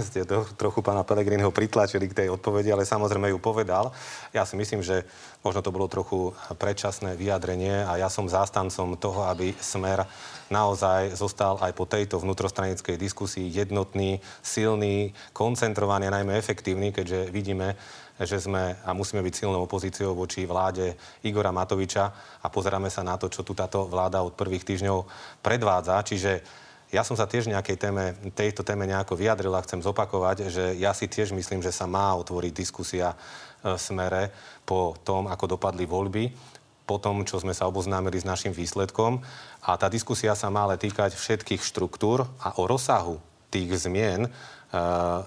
[0.02, 3.94] ste to, trochu pána Pelegriniho pritlačili k tej odpovedi, ale samozrejme ju povedal.
[4.34, 5.06] Ja si myslím, že
[5.46, 10.04] možno to bolo trochu predčasné vyjadrenie a ja som zástancom toho, aby Smer
[10.50, 17.78] naozaj zostal aj po tejto vnútrostranickej diskusii jednotný, silný, koncentrovaný a najmä efektívny, keďže vidíme,
[18.16, 20.96] že sme a musíme byť silnou opozíciou voči vláde
[21.28, 22.06] Igora Matoviča
[22.42, 25.04] a pozeráme sa na to, čo tu táto vláda od prvých týždňov
[25.44, 26.00] predvádza.
[26.00, 26.32] Čiže
[26.94, 30.94] ja som sa tiež nejakej téme, tejto téme nejako vyjadril a chcem zopakovať, že ja
[30.94, 33.18] si tiež myslím, že sa má otvoriť diskusia
[33.66, 34.30] v e, smere
[34.64, 36.30] po tom, ako dopadli voľby,
[36.86, 39.26] po tom, čo sme sa oboznámili s našim výsledkom.
[39.66, 43.18] A tá diskusia sa má ale týkať všetkých štruktúr a o rozsahu
[43.50, 44.30] tých zmien e,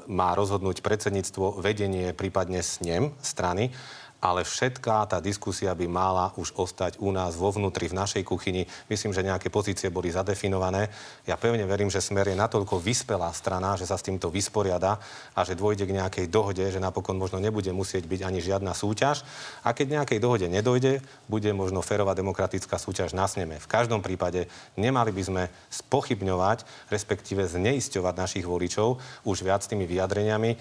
[0.07, 3.75] má rozhodnúť predsedníctvo, vedenie, prípadne snem strany
[4.19, 8.67] ale všetká tá diskusia by mala už ostať u nás vo vnútri, v našej kuchyni.
[8.91, 10.91] Myslím, že nejaké pozície boli zadefinované.
[11.23, 14.99] Ja pevne verím, že Smer je natoľko vyspelá strana, že sa s týmto vysporiada
[15.39, 19.23] a že dôjde k nejakej dohode, že napokon možno nebude musieť byť ani žiadna súťaž.
[19.63, 20.99] A keď nejakej dohode nedojde,
[21.31, 23.63] bude možno férová demokratická súťaž na sneme.
[23.63, 30.59] V každom prípade nemali by sme spochybňovať, respektíve zneisťovať našich voličov už viac tými vyjadreniami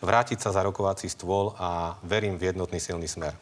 [0.00, 3.36] vrátiť sa za rokovací stôl a verím v jednotný silný smer.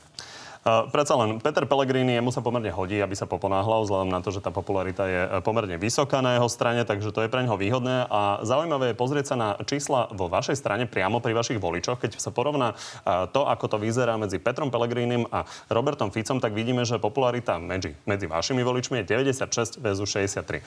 [0.69, 4.35] Uh, predsa len Peter Pellegrini jemu sa pomerne hodí, aby sa poponáhľal, vzhľadom na to,
[4.35, 7.55] že tá popularita je e, pomerne vysoká na jeho strane, takže to je pre neho
[7.55, 8.11] výhodné.
[8.11, 12.03] A zaujímavé je pozrieť sa na čísla vo vašej strane priamo pri vašich voličoch.
[12.03, 16.53] Keď sa porovná uh, to, ako to vyzerá medzi Petrom Pellegrinim a Robertom Ficom, tak
[16.53, 20.61] vidíme, že popularita medzi, medzi vašimi voličmi je 96 vs 63.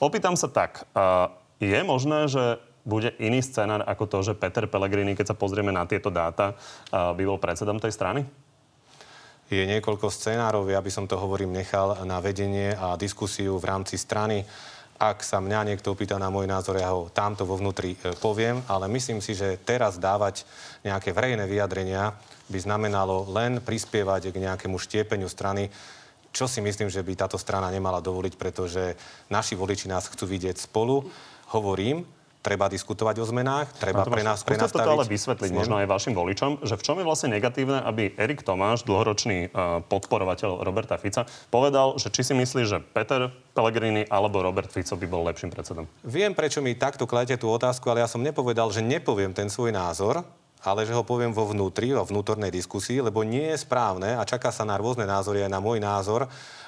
[0.00, 1.28] Opýtam sa tak, uh,
[1.58, 5.86] je možné, že bude iný scenár ako to, že Peter Pellegrini, keď sa pozrieme na
[5.86, 6.58] tieto dáta,
[6.90, 8.26] by bol predsedom tej strany?
[9.52, 14.00] Je niekoľko scenárov, ja by som to hovorím nechal na vedenie a diskusiu v rámci
[14.00, 14.42] strany.
[14.96, 18.62] Ak sa mňa niekto opýta na môj názor, ja ho tamto vo vnútri e, poviem,
[18.70, 20.46] ale myslím si, že teraz dávať
[20.86, 22.14] nejaké verejné vyjadrenia
[22.48, 25.68] by znamenalo len prispievať k nejakému štiepeniu strany
[26.32, 28.96] čo si myslím, že by táto strana nemala dovoliť, pretože
[29.28, 31.04] naši voliči nás chcú vidieť spolu.
[31.52, 32.08] Hovorím,
[32.42, 34.82] treba diskutovať o zmenách, treba pre nás prenastaviť...
[34.82, 35.58] to ale vysvetliť snem.
[35.62, 39.80] možno aj vašim voličom, že v čom je vlastne negatívne, aby Erik Tomáš, dlhoročný uh,
[39.86, 41.24] podporovateľ Roberta Fica,
[41.54, 45.86] povedal, že či si myslí, že Peter Pellegrini alebo Robert Fico by bol lepším predsedom?
[46.02, 49.70] Viem, prečo mi takto kladete tú otázku, ale ja som nepovedal, že nepoviem ten svoj
[49.70, 50.26] názor,
[50.62, 54.50] ale že ho poviem vo vnútri, vo vnútornej diskusii, lebo nie je správne a čaká
[54.54, 56.61] sa na rôzne názory aj na môj názor, E,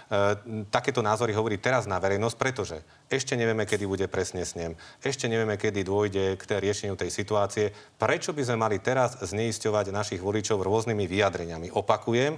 [0.68, 2.76] takéto názory hovorí teraz na verejnosť, pretože
[3.08, 7.72] ešte nevieme, kedy bude presne snem, ešte nevieme, kedy dôjde k riešeniu tej situácie.
[7.96, 11.72] Prečo by sme mali teraz zneisťovať našich voličov rôznymi vyjadreniami?
[11.72, 12.36] Opakujem,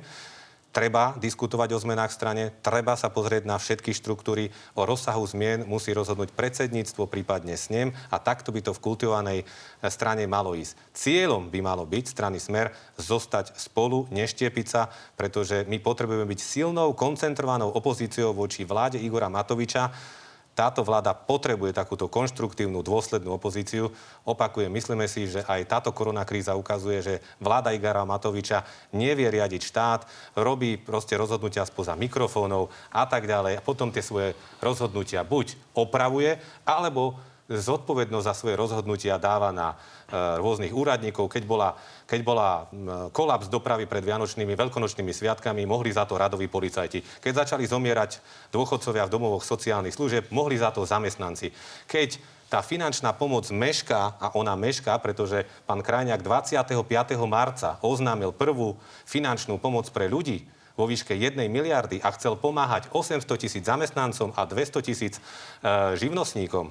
[0.76, 5.64] treba diskutovať o zmenách v strane, treba sa pozrieť na všetky štruktúry, o rozsahu zmien
[5.64, 9.46] musí rozhodnúť predsedníctvo, prípadne snem a takto by to v kultivovanej eh,
[9.88, 10.76] strane malo ísť.
[10.92, 16.92] Cieľom by malo byť strany Smer zostať spolu, neštiepiť sa, pretože my potrebujeme byť silnou,
[16.92, 19.88] koncentrovanou opozíciou voči vláde Igora Matoviča,
[20.56, 23.92] táto vláda potrebuje takúto konštruktívnu, dôslednú opozíciu.
[24.24, 28.64] Opakujem, myslíme si, že aj táto koronakríza ukazuje, že vláda Igara Matoviča
[28.96, 30.00] nevie riadiť štát,
[30.40, 33.60] robí proste rozhodnutia spoza mikrofónov a tak ďalej.
[33.60, 34.32] A potom tie svoje
[34.64, 39.76] rozhodnutia buď opravuje, alebo zodpovednosť za svoje rozhodnutia dáva na e,
[40.42, 41.30] rôznych úradníkov.
[41.30, 42.66] Keď bola, keď bola
[43.14, 47.02] kolaps dopravy pred Vianočnými, veľkonočnými sviatkami, mohli za to radoví policajti.
[47.22, 48.18] Keď začali zomierať
[48.50, 51.54] dôchodcovia v domovoch sociálnych služieb, mohli za to zamestnanci.
[51.86, 56.78] Keď tá finančná pomoc mešká, a ona mešká, pretože pán Krajňák 25.
[57.26, 63.24] marca oznámil prvú finančnú pomoc pre ľudí, vo výške 1 miliardy a chcel pomáhať 800
[63.40, 65.20] tisíc zamestnancom a 200 tisíc e,
[65.96, 66.68] živnostníkom,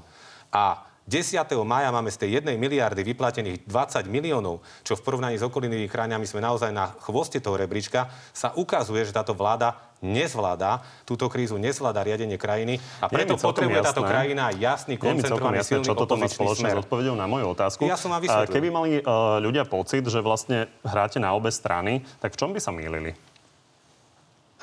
[0.51, 1.37] a 10.
[1.61, 6.25] maja máme z tej 1 miliardy vyplatených 20 miliónov, čo v porovnaní s okolnými krajinami
[6.25, 12.01] sme naozaj na chvoste toho rebríčka, sa ukazuje, že táto vláda nezvláda túto krízu, nezvláda
[12.01, 13.89] riadenie krajiny a preto potrebuje jasné.
[13.93, 17.85] táto krajina jasný, koncentrovaný, jasné, silný čo toto má spoločné s odpovedou na moju otázku.
[17.85, 18.53] Ja som vám vysvetlil.
[18.57, 22.57] Keby mali uh, ľudia pocit, že vlastne hráte na obe strany, tak v čom by
[22.57, 23.13] sa mýlili?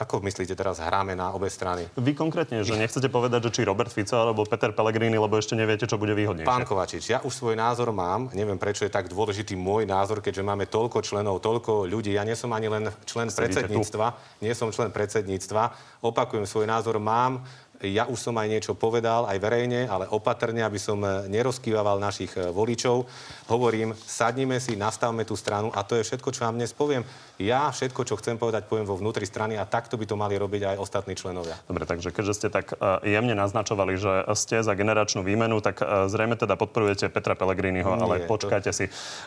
[0.00, 1.84] Ako myslíte teraz hráme na obe strany?
[2.00, 5.84] Vy konkrétne, že nechcete povedať, že či Robert Fico alebo Peter Pellegrini, lebo ešte neviete,
[5.84, 6.48] čo bude výhodnejšie.
[6.48, 8.32] Pán Kovačič, ja už svoj názor mám.
[8.32, 12.16] Neviem, prečo je tak dôležitý môj názor, keďže máme toľko členov, toľko ľudí.
[12.16, 14.06] Ja nie som ani len člen Sedíte predsedníctva.
[14.40, 14.48] Tu.
[14.48, 15.62] Nie som člen predsedníctva.
[16.00, 17.44] Opakujem, svoj názor mám.
[17.82, 22.30] Ja už som aj niečo povedal, aj verejne, ale opatrne, aby som eh, nerozkývaval našich
[22.38, 23.02] eh, voličov.
[23.50, 27.02] Hovorím, sadnime si, nastavme tú stranu a to je všetko, čo vám dnes poviem.
[27.42, 30.74] Ja všetko, čo chcem povedať, poviem vo vnútri strany a takto by to mali robiť
[30.74, 31.58] aj ostatní členovia.
[31.66, 36.38] Dobre, takže keďže ste tak uh, jemne naznačovali, že ste za generačnú výmenu, tak zrejme
[36.38, 38.78] teda podporujete Petra Pellegriniho, Nie, ale počkajte to...
[38.78, 38.84] si,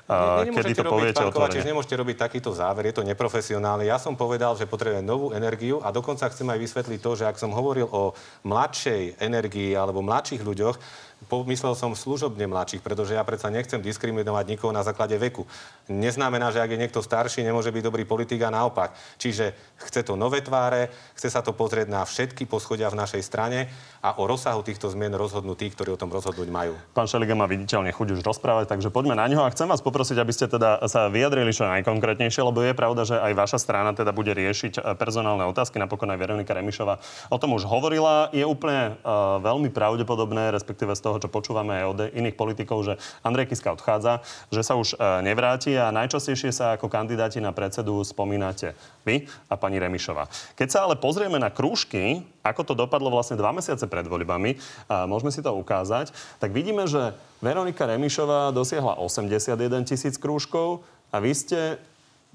[0.08, 1.60] ne, kedy to poviete otvorene.
[1.60, 3.84] Nemôžete robiť takýto záver, je to neprofesionálne.
[3.84, 7.36] Ja som povedal, že potrebujem novú energiu a dokonca chcem aj vysvetliť to, že ak
[7.36, 8.16] som hovoril o
[8.46, 10.78] mladšej energii alebo mladších ľuďoch,
[11.26, 15.48] pomyslel som služobne mladších, pretože ja predsa nechcem diskriminovať nikoho na základe veku.
[15.90, 18.94] Neznamená, že ak je niekto starší, nemôže byť dobrý politik a naopak.
[19.18, 19.56] Čiže
[19.90, 23.72] chce to nové tváre, chce sa to pozrieť na všetky poschodia v našej strane
[24.06, 26.74] a o rozsahu týchto zmien rozhodnú tí, ktorí o tom rozhodnúť majú.
[26.94, 30.18] Pán Šeliga má viditeľne chuť už rozprávať, takže poďme na ňo a chcem vás poprosiť,
[30.22, 34.14] aby ste teda sa vyjadrili čo najkonkrétnejšie, lebo je pravda, že aj vaša strana teda
[34.14, 38.30] bude riešiť eh, personálne otázky, napokon aj Veronika Remišová o tom už hovorila.
[38.32, 43.54] Je úplne uh, veľmi pravdepodobné, respektíve toho, čo počúvame aj od iných politikov, že Andrej
[43.54, 48.74] Kiska odchádza, že sa už uh, nevráti a najčastejšie sa ako kandidáti na predsedu spomínate
[49.06, 50.26] vy a pani Remišová.
[50.58, 54.58] Keď sa ale pozrieme na krúžky, ako to dopadlo vlastne dva mesiace pred voľbami,
[54.90, 56.10] a môžeme si to ukázať,
[56.42, 57.14] tak vidíme, že
[57.46, 60.82] Veronika Remišová dosiahla 81 tisíc krúžkov
[61.14, 61.78] a vy ste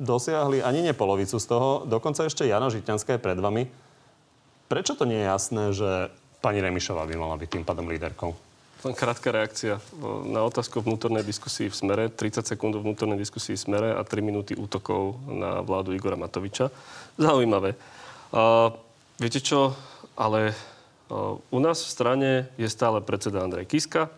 [0.00, 3.68] dosiahli ani nie polovicu z toho, dokonca ešte Jana Žitňanská je pred vami.
[4.70, 5.90] Prečo to nie je jasné, že
[6.40, 8.49] pani Remišová by mala byť tým pádom líderkou?
[8.80, 9.76] Len krátka reakcia
[10.24, 12.04] na otázku vnútornej diskusii v Smere.
[12.08, 16.72] 30 sekúnd vnútornej diskusii v Smere a 3 minúty útokov na vládu Igora Matoviča.
[17.20, 17.76] Zaujímavé.
[18.32, 18.72] Uh,
[19.20, 19.76] viete čo?
[20.16, 20.56] Ale
[21.50, 24.08] u nás v strane je stále predseda Andrej Kiska,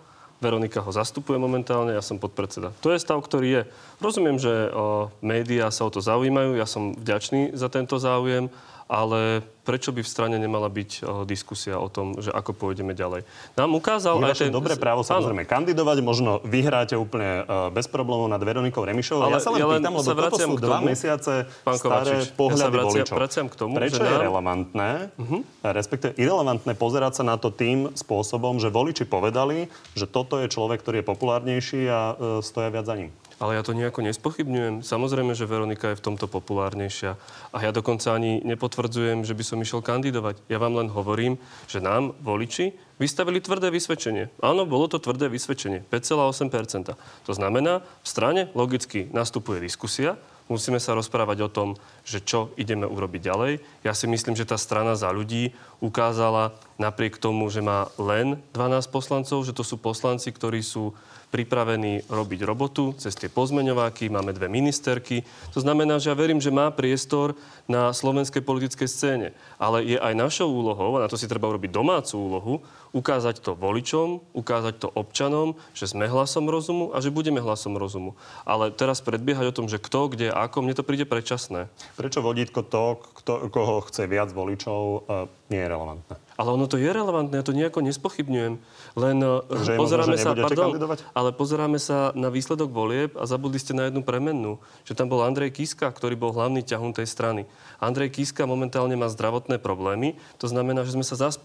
[0.43, 2.75] Veronika ho zastupuje momentálne, ja som podpredseda.
[2.83, 3.63] To je stav, ktorý je.
[4.03, 8.51] Rozumiem, že o, médiá sa o to zaujímajú, ja som vďačný za tento záujem,
[8.93, 13.25] ale prečo by v strane nemala byť uh, diskusia o tom, že ako pôjdeme ďalej.
[13.57, 14.53] Nám ukázal je aj ten...
[14.53, 19.33] dobré právo samozrejme kandidovať, možno vyhráte úplne uh, bez problémov nad Veronikou Remišovou.
[19.33, 22.77] Ale ja sa len ja pýtam, lebo toto sú dva tomu, mesiace pán staré pohľady
[22.77, 23.15] ja sa voličov.
[23.17, 24.23] Vraciam k tomu, Prečo že je nám...
[24.29, 25.41] relevantné, uh-huh.
[25.73, 30.85] respektíve irrelevantné pozerať sa na to tým spôsobom, že voliči povedali, že toto je človek,
[30.85, 33.09] ktorý je populárnejší a uh, stoja viac za ním?
[33.43, 34.87] Ale ja to nejako nespochybňujem.
[34.87, 37.19] Samozrejme, že Veronika je v tomto populárnejšia.
[37.51, 40.47] A ja dokonca ani nepotvrdzujem, že by som išiel kandidovať.
[40.47, 42.71] Ja vám len hovorím, že nám, voliči,
[43.03, 44.31] vystavili tvrdé vysvedčenie.
[44.39, 45.83] Áno, bolo to tvrdé vysvedčenie.
[45.91, 46.95] 5,8%.
[46.95, 50.15] To znamená, v strane logicky nastupuje diskusia,
[50.47, 51.69] musíme sa rozprávať o tom,
[52.07, 53.53] že čo ideme urobiť ďalej.
[53.83, 55.51] Ja si myslím, že tá strana za ľudí
[55.83, 60.95] ukázala napriek tomu, že má len 12 poslancov, že to sú poslanci, ktorí sú
[61.33, 65.25] pripravení robiť robotu cez tie pozmeňováky, máme dve ministerky.
[65.57, 67.33] To znamená, že ja verím, že má priestor
[67.65, 69.29] na slovenskej politickej scéne.
[69.57, 72.55] Ale je aj našou úlohou, a na to si treba urobiť domácu úlohu,
[72.93, 78.15] ukázať to voličom, ukázať to občanom, že sme hlasom rozumu a že budeme hlasom rozumu.
[78.45, 81.73] Ale teraz predbiehať o tom, že kto, kde, ako, mne to príde predčasné.
[81.97, 86.15] Prečo vodítko to, kto, koho chce viac voličov, e, nie je relevantné?
[86.37, 88.55] Ale ono to je relevantné, ja to nejako nespochybňujem.
[88.97, 89.31] Len e,
[89.65, 90.99] že pozeráme možno, sa, pardon, kandidovať?
[91.17, 94.61] ale pozeráme sa na výsledok volieb a zabudli ste na jednu premennú.
[94.85, 97.49] Že tam bol Andrej Kiska, ktorý bol hlavný ťahun tej strany.
[97.81, 100.21] Andrej Kiska momentálne má zdravotné problémy.
[100.41, 101.41] To znamená, že sme sa zase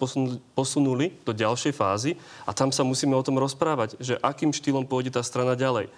[0.56, 5.14] posunuli do ďalšej fázy a tam sa musíme o tom rozprávať, že akým štýlom pôjde
[5.14, 5.94] tá strana ďalej.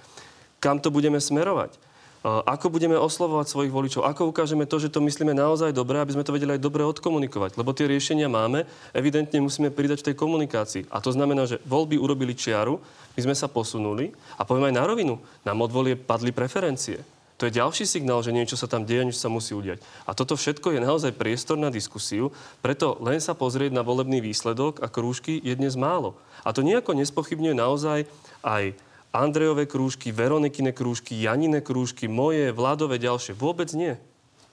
[0.60, 1.80] Kam to budeme smerovať?
[2.24, 4.04] Ako budeme oslovovať svojich voličov?
[4.04, 7.56] Ako ukážeme to, že to myslíme naozaj dobre, aby sme to vedeli aj dobre odkomunikovať?
[7.56, 10.92] Lebo tie riešenia máme, evidentne musíme pridať v tej komunikácii.
[10.92, 12.76] A to znamená, že voľby urobili čiaru,
[13.16, 15.16] my sme sa posunuli a poviem aj na rovinu,
[15.48, 15.72] nám od
[16.04, 17.00] padli preferencie.
[17.40, 19.80] To je ďalší signál, že niečo sa tam deje, niečo sa musí udiať.
[20.04, 24.84] A toto všetko je naozaj priestor na diskusiu, preto len sa pozrieť na volebný výsledok
[24.84, 26.20] a krúžky je dnes málo.
[26.44, 28.00] A to nejako nespochybňuje naozaj
[28.44, 28.76] aj
[29.16, 33.34] Andrejové krúžky, Veronikine krúžky, Janine krúžky, moje, vládové ďalšie.
[33.34, 33.96] Vôbec nie.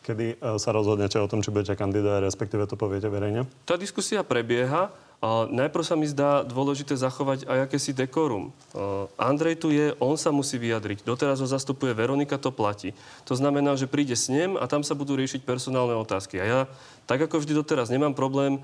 [0.06, 3.50] Kedy e, sa rozhodnete o tom, či budete kandidovať, respektíve to poviete verejne?
[3.66, 4.94] Tá diskusia prebieha.
[5.24, 8.52] A najprv sa mi zdá dôležité zachovať aj akési dekorum.
[9.16, 11.08] Andrej tu je, on sa musí vyjadriť.
[11.08, 12.92] Doteraz ho zastupuje Veronika, to platí.
[13.24, 16.36] To znamená, že príde s ním a tam sa budú riešiť personálne otázky.
[16.36, 16.60] A ja,
[17.08, 18.60] tak ako vždy doteraz, nemám problém,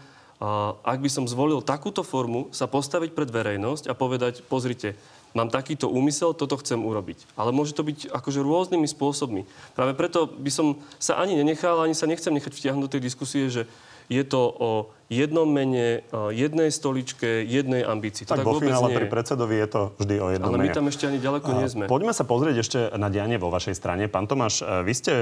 [0.82, 4.98] ak by som zvolil takúto formu, sa postaviť pred verejnosť a povedať, pozrite,
[5.32, 7.32] mám takýto úmysel, toto chcem urobiť.
[7.38, 9.48] Ale môže to byť akože rôznymi spôsobmi.
[9.72, 13.48] Práve preto by som sa ani nenechal, ani sa nechcem nechať vtiahnuť do tej diskusie,
[13.48, 13.64] že
[14.12, 14.70] je to o
[15.09, 18.25] jednom mene, jednej stoličke, jednej ambícii.
[18.29, 20.72] To tak, tak vo finále pri predsedovi je to vždy o jednom Ale mene.
[20.72, 21.85] my tam ešte ani ďaleko nie sme.
[21.88, 24.09] Poďme sa pozrieť ešte na dianie vo vašej strane.
[24.09, 25.12] Pán Tomáš, e, vy ste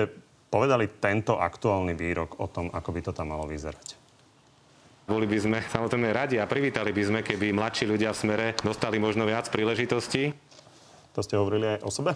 [0.51, 3.99] povedali tento aktuálny výrok o tom, ako by to tam malo vyzerať.
[5.11, 9.03] Boli by sme samozrejme radi a privítali by sme, keby mladší ľudia v smere dostali
[9.03, 10.31] možno viac príležitostí.
[11.19, 12.15] To ste hovorili aj o sebe?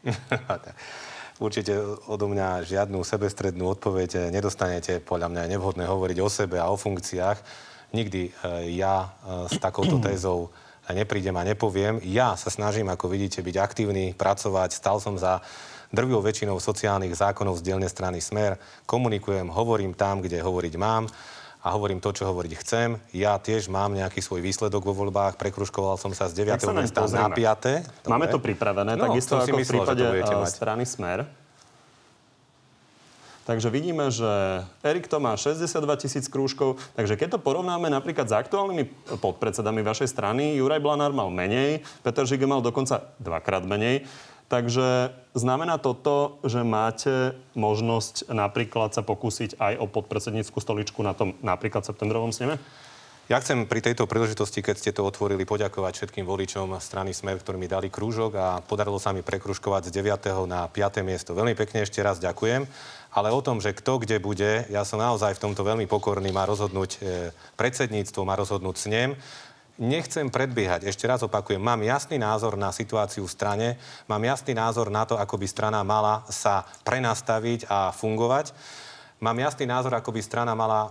[1.42, 1.74] Určite
[2.06, 5.02] odo mňa žiadnu sebestrednú odpoveď nedostanete.
[5.02, 7.38] Podľa mňa je nevhodné hovoriť o sebe a o funkciách.
[7.90, 8.30] Nikdy e,
[8.78, 10.54] ja e, s takouto tézou
[10.86, 11.98] neprídem a nepoviem.
[12.06, 14.70] Ja sa snažím, ako vidíte, byť aktívny, pracovať.
[14.70, 15.42] Stal som za
[15.90, 18.62] drvivou väčšinou sociálnych zákonov z dielnej strany Smer.
[18.86, 21.10] Komunikujem, hovorím tam, kde hovoriť mám
[21.62, 22.98] a hovorím to, čo hovoriť chcem.
[23.14, 26.58] Ja tiež mám nejaký svoj výsledok vo voľbách, prekruškoval som sa z 9.
[26.74, 28.10] miesta na 5.
[28.10, 31.22] Máme to pripravené, no, takisto ako myslel, v prípade eh, strany Smer.
[33.42, 36.78] Takže vidíme, že Erik to má 62 tisíc krúžkov.
[36.94, 42.22] Takže keď to porovnáme napríklad s aktuálnymi podpredsedami vašej strany, Juraj Blanár mal menej, Peter
[42.22, 44.06] Žige mal dokonca dvakrát menej.
[44.52, 51.32] Takže znamená toto, že máte možnosť napríklad sa pokúsiť aj o podpredsedníckú stoličku na tom
[51.40, 52.60] napríklad septembrovom sneme?
[53.32, 57.56] Ja chcem pri tejto príležitosti, keď ste to otvorili, poďakovať všetkým voličom strany Smer, ktorí
[57.56, 60.44] mi dali krúžok a podarilo sa mi prekružkovať z 9.
[60.44, 61.00] na 5.
[61.00, 61.32] miesto.
[61.32, 62.68] Veľmi pekne ešte raz ďakujem.
[63.16, 66.44] Ale o tom, že kto kde bude, ja som naozaj v tomto veľmi pokorný, má
[66.44, 69.16] rozhodnúť e, predsedníctvo, má rozhodnúť snem
[69.82, 70.86] nechcem predbiehať.
[70.86, 73.68] Ešte raz opakujem, mám jasný názor na situáciu v strane,
[74.06, 78.54] mám jasný názor na to, ako by strana mala sa prenastaviť a fungovať.
[79.22, 80.90] Mám jasný názor, ako by strana mala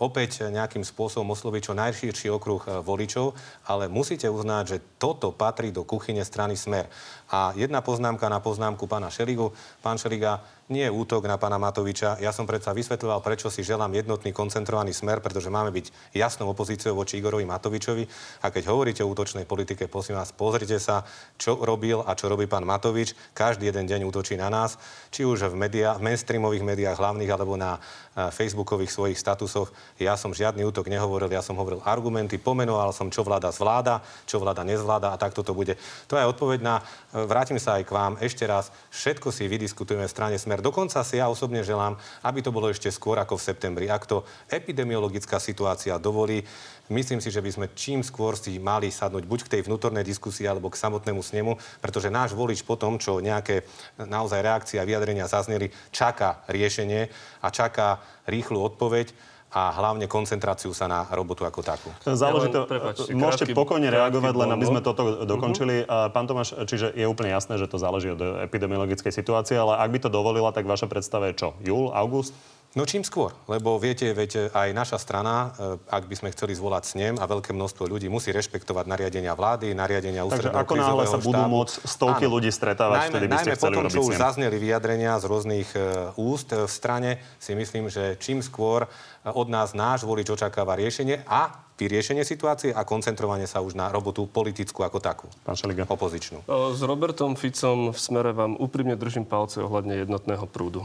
[0.00, 3.36] opäť nejakým spôsobom osloviť čo najširší okruh e, voličov,
[3.68, 6.88] ale musíte uznať, že toto patrí do kuchyne strany Smer.
[7.28, 9.52] A jedna poznámka na poznámku pána Šeligu.
[9.84, 12.20] Pán Šeliga, nie útok na pána Matoviča.
[12.20, 16.92] Ja som predsa vysvetľoval, prečo si želám jednotný koncentrovaný smer, pretože máme byť jasnou opozíciou
[16.92, 18.04] voči Igorovi Matovičovi.
[18.44, 21.08] A keď hovoríte o útočnej politike, prosím vás, pozrite sa,
[21.40, 23.16] čo robil a čo robí pán Matovič.
[23.32, 24.76] Každý jeden deň útočí na nás,
[25.08, 29.72] či už v, médiá, v mainstreamových médiách hlavných alebo na uh, facebookových svojich statusoch.
[29.96, 34.36] Ja som žiadny útok nehovoril, ja som hovoril argumenty, pomenoval som, čo vláda zvláda, čo
[34.36, 35.80] vláda nezvláda a takto to bude.
[36.12, 40.04] To je odpoveď na, uh, vrátim sa aj k vám ešte raz, všetko si vydiskutujeme
[40.04, 40.62] v strane Smer september.
[40.62, 43.86] Dokonca si ja osobne želám, aby to bolo ešte skôr ako v septembri.
[43.86, 46.42] Ak to epidemiologická situácia dovolí,
[46.90, 50.50] myslím si, že by sme čím skôr si mali sadnúť buď k tej vnútornej diskusii
[50.50, 53.62] alebo k samotnému snemu, pretože náš volič po tom, čo nejaké
[53.98, 57.08] naozaj reakcie a vyjadrenia zazneli, čaká riešenie
[57.42, 61.88] a čaká rýchlu odpoveď a hlavne koncentráciu sa na robotu ako takú.
[62.04, 65.88] Záleží to, prepáčte, môžete krátky, pokojne reagovať, len aby sme toto dokončili.
[65.88, 66.12] Uh-huh.
[66.12, 69.98] Pán Tomáš, čiže je úplne jasné, že to záleží od epidemiologickej situácie, ale ak by
[70.04, 71.48] to dovolila, tak vaša predstava je čo?
[71.64, 72.36] Júl, august?
[72.76, 76.84] No čím skôr, lebo viete, viete, aj naša strana, e, ak by sme chceli zvolať
[76.84, 81.16] snem a veľké množstvo ľudí musí rešpektovať nariadenia vlády, nariadenia ústredného Takže ako náhle sa
[81.16, 84.56] budú môcť stovky áno, ľudí stretávať, najmä, vtedy by ste chceli potom, čo už zazneli
[84.60, 88.84] vyjadrenia z rôznych uh, úst v strane, si myslím, že čím skôr
[89.24, 94.28] od nás náš volič očakáva riešenie a vyriešenie situácie a koncentrovanie sa už na robotu
[94.28, 95.26] politickú ako takú.
[95.46, 95.88] Pán Šeliga.
[95.88, 96.44] Opozičnú.
[96.76, 100.84] S Robertom Ficom v smere vám úprimne držím palce ohľadne jednotného prúdu.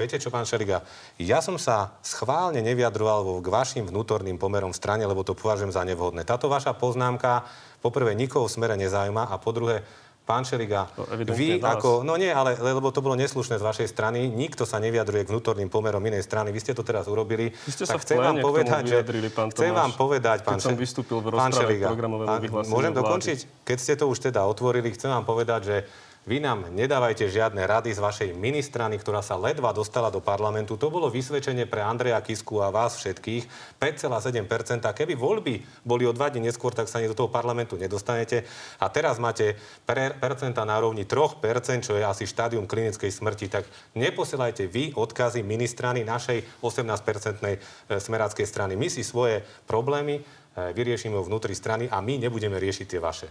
[0.00, 0.80] Viete čo, pán Šeliga,
[1.20, 5.84] ja som sa schválne nevyjadroval k vašim vnútorným pomerom v strane, lebo to považujem za
[5.84, 6.24] nevhodné.
[6.24, 7.44] Táto vaša poznámka
[7.84, 9.84] poprvé nikoho v smere nezaujíma a po druhé
[10.22, 11.02] Pán Šeliga, no,
[11.34, 12.06] vy ako...
[12.06, 14.30] No nie, ale lebo to bolo neslušné z vašej strany.
[14.30, 16.54] Nikto sa nevyjadruje k vnútorným pomerom inej strany.
[16.54, 17.50] Vy ste to teraz urobili.
[17.50, 18.98] Vy ste tak sa chcem vám povedať, že...
[19.34, 23.66] Pán Tomáš, chcem vám povedať, pán, som vystúpil v rozprave pán Môžem dokončiť?
[23.66, 25.76] Keď ste to už teda otvorili, chcem vám povedať, že
[26.22, 30.78] vy nám nedávajte žiadne rady z vašej ministrany, ktorá sa ledva dostala do parlamentu.
[30.78, 33.74] To bolo vysvedčenie pre Andreja Kisku a vás všetkých.
[33.82, 34.86] 5,7%.
[34.86, 38.46] Keby voľby boli o dva dní neskôr, tak sa ani do toho parlamentu nedostanete.
[38.78, 41.42] A teraz máte per, percenta na rovni 3%,
[41.82, 43.50] čo je asi štádium klinickej smrti.
[43.50, 43.66] Tak
[43.98, 48.78] neposielajte vy odkazy ministrany našej 18-percentnej e, smeráckej strany.
[48.78, 53.26] My si svoje problémy e, vyriešime vnútri strany a my nebudeme riešiť tie vaše.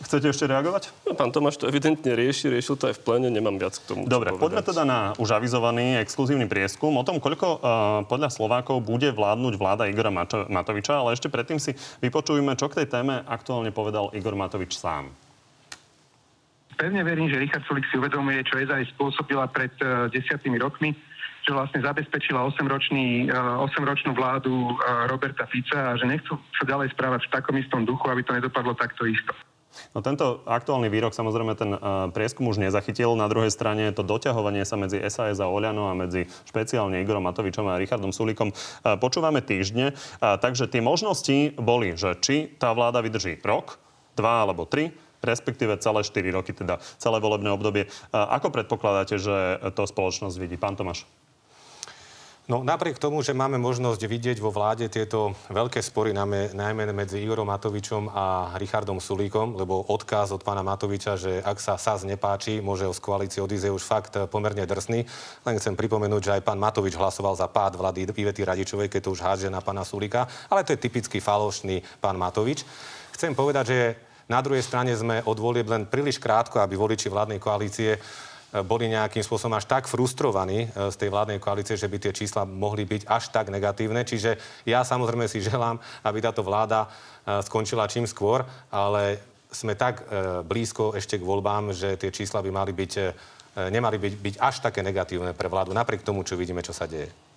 [0.00, 0.96] Chcete ešte reagovať?
[1.04, 4.08] No, pán Tomáš to evidentne rieši, riešil to aj v plene, nemám viac k tomu.
[4.08, 7.60] Dobre, poďme teda na už avizovaný exkluzívny prieskum o tom, koľko uh,
[8.08, 12.80] podľa Slovákov bude vládnuť vláda Igora Mato- Matoviča, ale ešte predtým si vypočujeme, čo k
[12.80, 15.12] tej téme aktuálne povedal Igor Matovič sám.
[16.80, 20.96] Pevne verím, že Richard Sulik si uvedomuje, čo aj spôsobila pred uh, desiatými rokmi,
[21.44, 26.96] že vlastne zabezpečila 8-ročný, uh, 8-ročnú vládu uh, Roberta Fica a že nechcú sa ďalej
[26.96, 29.36] správať v takom istom duchu, aby to nedopadlo takto isto.
[29.94, 33.14] No tento aktuálny výrok samozrejme ten uh, prieskum už nezachytil.
[33.14, 37.66] Na druhej strane to doťahovanie sa medzi SAS a Oľano a medzi špeciálne Igorom Matovičom
[37.70, 39.94] a Richardom Sulikom uh, počúvame týždne.
[40.18, 43.78] Uh, takže tie možnosti boli, že či tá vláda vydrží rok,
[44.18, 47.92] dva alebo tri, respektíve celé 4 roky, teda celé volebné obdobie.
[48.08, 50.56] Ako predpokladáte, že to spoločnosť vidí?
[50.56, 51.04] Pán Tomáš.
[52.50, 57.46] No napriek tomu, že máme možnosť vidieť vo vláde tieto veľké spory, najmä, medzi Igorom
[57.46, 62.90] Matovičom a Richardom Sulíkom, lebo odkaz od pána Matoviča, že ak sa SAS nepáči, môže
[62.90, 65.06] z koalície odísť, je už fakt pomerne drsný.
[65.46, 69.14] Len chcem pripomenúť, že aj pán Matovič hlasoval za pád vlády Ivety Radičovej, keď to
[69.14, 72.66] už hádže na pána Sulíka, ale to je typický falošný pán Matovič.
[73.14, 73.80] Chcem povedať, že
[74.26, 77.94] na druhej strane sme od volieb len príliš krátko, aby voliči vládnej koalície
[78.66, 82.42] boli nejakým spôsobom až tak frustrovaní e, z tej vládnej koalície, že by tie čísla
[82.42, 84.02] mohli byť až tak negatívne.
[84.02, 84.36] Čiže
[84.66, 86.88] ja samozrejme si želám, aby táto vláda e,
[87.46, 88.42] skončila čím skôr,
[88.74, 92.92] ale sme tak e, blízko ešte k voľbám, že tie čísla by mali byť,
[93.70, 97.29] nemali byť, byť až také negatívne pre vládu, napriek tomu, čo vidíme, čo sa deje.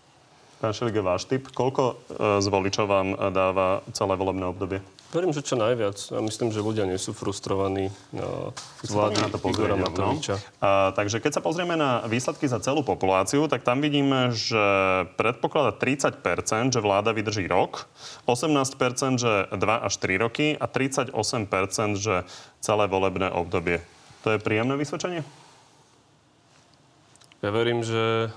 [0.63, 1.99] Pán Šelige, váš typ, koľko
[2.39, 4.79] z voličov vám dáva celé volebné obdobie?
[5.11, 5.99] Verím, že čo najviac.
[6.07, 9.83] Ja myslím, že ľudia nie sú frustrovaní no, z vlády na to Igora no.
[9.85, 10.39] Matoviča.
[10.39, 10.43] No.
[10.63, 14.63] A, takže keď sa pozrieme na výsledky za celú populáciu, tak tam vidíme, že
[15.19, 16.23] predpoklada 30%,
[16.71, 17.91] že vláda vydrží rok,
[18.25, 21.11] 18%, že 2 až 3 roky a 38%,
[21.99, 22.23] že
[22.63, 23.83] celé volebné obdobie.
[24.23, 25.27] To je príjemné vysvedčenie?
[27.43, 28.31] Ja verím, že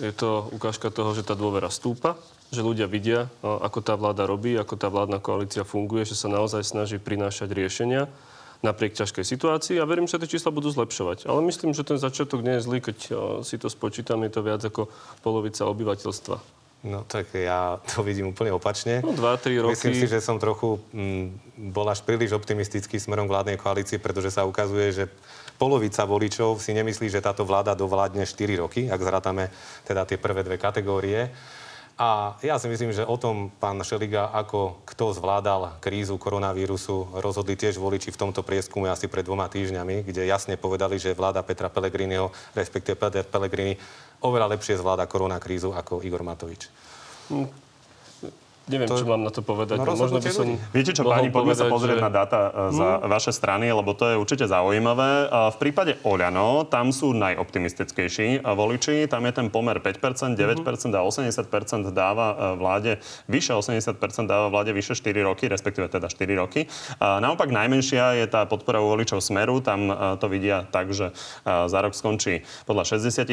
[0.00, 2.16] je to ukážka toho, že tá dôvera stúpa
[2.50, 6.66] že ľudia vidia, ako tá vláda robí, ako tá vládna koalícia funguje, že sa naozaj
[6.66, 8.10] snaží prinášať riešenia
[8.60, 11.24] napriek ťažkej situácii a verím, že tie čísla budú zlepšovať.
[11.24, 12.98] Ale myslím, že ten začiatok nie je zlý, keď
[13.40, 14.92] si to spočítam, je to viac ako
[15.24, 16.59] polovica obyvateľstva.
[16.80, 19.04] No tak ja to vidím úplne opačne.
[19.04, 19.76] No 2-3 roky.
[19.76, 21.24] Myslím si, že som trochu mm,
[21.76, 25.04] bol až príliš optimistický smerom vládnej koalície, pretože sa ukazuje, že
[25.60, 29.52] polovica voličov si nemyslí, že táto vláda dovládne 4 roky, ak zrátame
[29.84, 31.28] teda tie prvé dve kategórie.
[32.00, 37.60] A ja si myslím, že o tom pán Šeliga, ako kto zvládal krízu koronavírusu, rozhodli
[37.60, 41.68] tiež voliči v tomto prieskume asi pred dvoma týždňami, kde jasne povedali, že vláda Petra
[41.68, 43.76] Pellegriniho, respektíve Peter Pellegrini,
[44.24, 46.68] oveľa lepšie zvláda koronakrízu ako Igor Matovič.
[48.70, 49.76] Neviem, To- čo mám na to povedať.
[49.76, 50.46] No, No, možno by som...
[50.70, 54.06] Viete čo, páni, poďme sa pozrieť že- na dáta e, za vaše strany, lebo to
[54.06, 55.26] je určite zaujímavé.
[55.26, 60.94] A V prípade Oľano, tam sú najoptimistickejší a voliči, tam je ten pomer 5%, 9%
[60.94, 66.70] a 80% dáva vláde, vyše 80% dáva vláde vyše 4 roky, respektíve teda 4 roky.
[67.02, 71.10] A naopak najmenšia je tá podpora u voličov Smeru, tam to vidia tak, že
[71.44, 73.26] za rok skončí podľa 60%,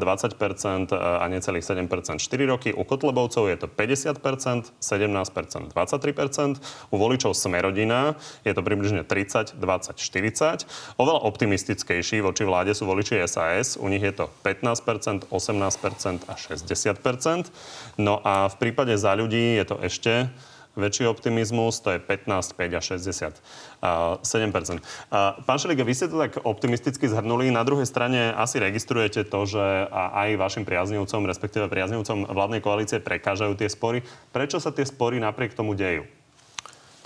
[0.00, 1.84] 20% a necelých 7%
[2.16, 2.70] 4 roky.
[2.72, 6.56] U Kotlebovcov je to 50%, 17%, 23%.
[6.90, 8.14] U voličov Smerodina
[8.46, 10.98] je to približne 30, 20, 40.
[10.98, 13.74] Oveľa optimistickejší voči vláde sú voliči SAS.
[13.76, 17.98] U nich je to 15%, 18% a 60%.
[17.98, 20.30] No a v prípade za ľudí je to ešte
[20.78, 23.34] väčší optimizmus, to je 15, 5 a 60.
[23.82, 23.90] A
[24.22, 24.78] 7%.
[25.10, 27.50] A pán Šeliga, vy ste to tak optimisticky zhrnuli.
[27.50, 33.58] Na druhej strane asi registrujete to, že aj vašim priaznivcom, respektíve priaznivcom vládnej koalície prekážajú
[33.58, 34.06] tie spory.
[34.30, 36.06] Prečo sa tie spory napriek tomu dejú?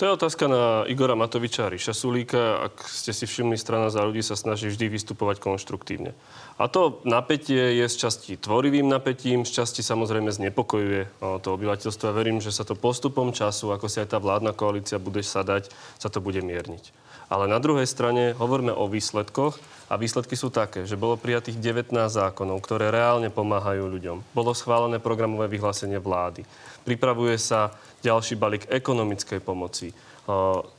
[0.02, 2.58] To je otázka na Igora Matoviča a Ríša Sulíka.
[2.66, 6.10] Ak ste si všimli, strana za ľudí sa snaží vždy vystupovať konštruktívne.
[6.58, 12.10] A to napätie je z časti tvorivým napätím, z časti samozrejme znepokojuje to obyvateľstvo.
[12.10, 15.70] Ja verím, že sa to postupom času, ako si aj tá vládna koalícia bude sadať,
[16.02, 16.90] sa to bude mierniť.
[17.30, 21.92] Ale na druhej strane hovoríme o výsledkoch a výsledky sú také, že bolo prijatých 19
[22.08, 24.32] zákonov, ktoré reálne pomáhajú ľuďom.
[24.32, 26.48] Bolo schválené programové vyhlásenie vlády.
[26.80, 29.92] Pripravuje sa ďalší balík ekonomickej pomoci.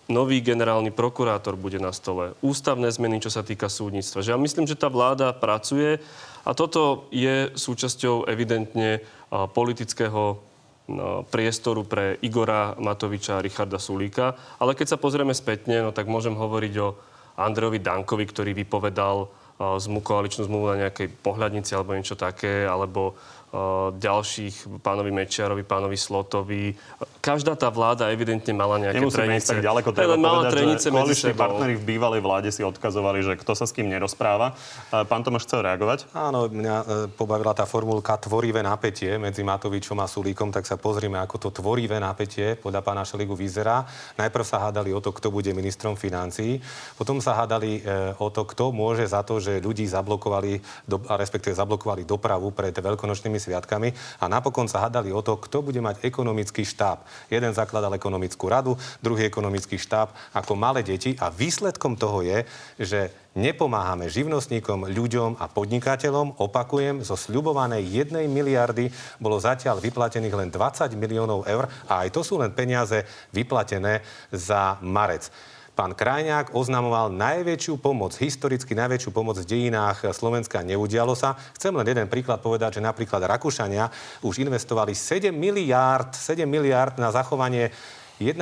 [0.10, 2.34] Nový generálny prokurátor bude na stole.
[2.42, 4.26] Ústavné zmeny, čo sa týka súdnictva.
[4.26, 6.02] Že ja myslím, že tá vláda pracuje
[6.42, 10.42] a toto je súčasťou evidentne politického
[11.30, 14.36] priestoru pre Igora Matoviča a Richarda Sulíka.
[14.58, 16.98] Ale keď sa pozrieme spätne, no tak môžem hovoriť o
[17.38, 23.18] Andrejovi Dankovi, ktorý vypovedal uh, zmu, koaličnú zmluvu na nejakej pohľadnici alebo niečo také, alebo
[23.94, 26.74] ďalších pánovi Mečiarovi, pánovi Slotovi.
[27.22, 29.54] Každá tá vláda evidentne mala nejaké Nemusíme trenice.
[29.54, 31.38] tak ďaleko, treba mala povedať, trenice že medzi sebou.
[31.38, 34.58] partneri v bývalej vláde si odkazovali, že kto sa s kým nerozpráva.
[34.90, 36.10] A Pán Tomáš chcel reagovať?
[36.18, 41.22] Áno, mňa e, pobavila tá formulka tvorivé napätie medzi Matovičom a Sulíkom, tak sa pozrime,
[41.22, 43.86] ako to tvorivé napätie podľa pána Šeligu vyzerá.
[44.18, 46.58] Najprv sa hádali o to, kto bude ministrom financií,
[46.98, 50.58] potom sa hádali e, o to, kto môže za to, že ľudí zablokovali,
[50.90, 53.92] do, respektíve zablokovali dopravu pred veľkonočnými sviatkami
[54.24, 57.04] a napokon sa hádali o to, kto bude mať ekonomický štáb.
[57.28, 62.48] Jeden zakladal ekonomickú radu, druhý ekonomický štáb ako malé deti a výsledkom toho je,
[62.80, 66.38] že nepomáhame živnostníkom, ľuďom a podnikateľom.
[66.38, 67.82] Opakujem, zo sľubovanej
[68.14, 73.02] 1 miliardy bolo zatiaľ vyplatených len 20 miliónov eur a aj to sú len peniaze
[73.34, 75.34] vyplatené za marec.
[75.74, 80.62] Pán Krajňák oznamoval najväčšiu pomoc, historicky najväčšiu pomoc v dejinách Slovenska.
[80.62, 81.34] Neudialo sa.
[81.58, 83.90] Chcem len jeden príklad povedať, že napríklad Rakúšania
[84.22, 87.74] už investovali 7 miliárd, 7 miliárd na zachovanie
[88.22, 88.38] 1,2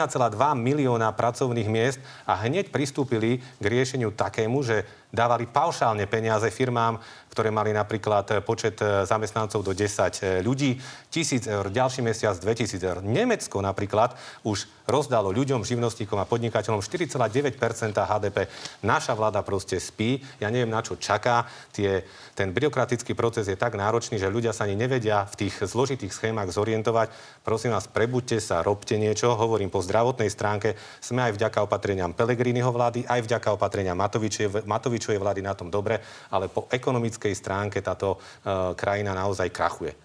[0.59, 6.97] milióna pracovných miest a hneď pristúpili k riešeniu takému, že dávali paušálne peniaze firmám,
[7.31, 10.79] ktoré mali napríklad počet e, zamestnancov do 10 ľudí,
[11.11, 12.99] 1000 eur, ďalší mesiac 2000 eur.
[12.99, 18.51] Nemecko napríklad už rozdalo ľuďom, živnostníkom a podnikateľom 4,9% HDP.
[18.83, 20.19] Naša vláda proste spí.
[20.43, 21.47] Ja neviem, na čo čaká.
[21.71, 22.03] Tie,
[22.35, 26.51] ten byrokratický proces je tak náročný, že ľudia sa ani nevedia v tých zložitých schémach
[26.51, 27.07] zorientovať.
[27.47, 29.31] Prosím vás, prebuďte sa, robte niečo.
[29.31, 30.75] Hovorím po zdravotnej stránke.
[30.99, 34.67] Sme aj vďaka opatreniam Pelegriniho vlády, aj vďaka opatreniam Matovičovej,
[35.01, 35.97] Matovičovej vlády na tom dobre,
[36.29, 39.97] ale po ekonomickej stránke táto uh, krajina naozaj krachuje.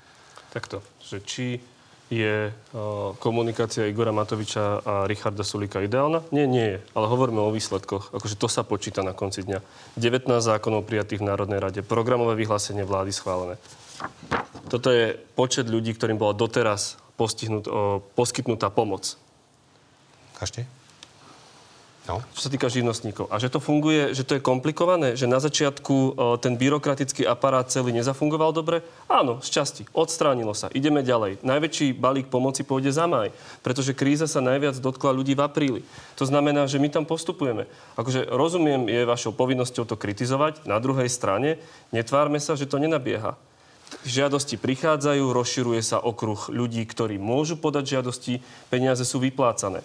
[0.48, 1.60] Takto, že či
[2.08, 6.24] je uh, komunikácia Igora Matoviča a Richarda Sulika ideálna?
[6.32, 6.78] Nie, nie je.
[6.96, 8.16] Ale hovoríme o výsledkoch.
[8.16, 9.60] Akože to sa počíta na konci dňa.
[10.00, 13.60] 19 zákonov prijatých v Národnej rade, programové vyhlásenie vlády schválené.
[14.72, 19.20] Toto je počet ľudí, ktorým bola doteraz postihnut, uh, poskytnutá pomoc.
[20.40, 20.64] Kažte?
[22.06, 22.22] No.
[22.38, 23.26] čo sa týka živnostníkov.
[23.34, 27.66] A že to funguje, že to je komplikované, že na začiatku e, ten byrokratický aparát
[27.66, 28.86] celý nezafungoval dobre?
[29.10, 29.82] Áno, z časti.
[29.90, 30.70] Odstránilo sa.
[30.70, 31.42] Ideme ďalej.
[31.42, 33.34] Najväčší balík pomoci pôjde za maj,
[33.66, 35.80] pretože kríza sa najviac dotkla ľudí v apríli.
[36.14, 37.66] To znamená, že my tam postupujeme.
[37.98, 40.62] Akože rozumiem, je vašou povinnosťou to kritizovať.
[40.62, 41.58] Na druhej strane
[41.90, 43.34] netvárme sa, že to nenabieha.
[44.06, 49.82] Žiadosti prichádzajú, rozširuje sa okruh ľudí, ktorí môžu podať žiadosti, peniaze sú vyplácané.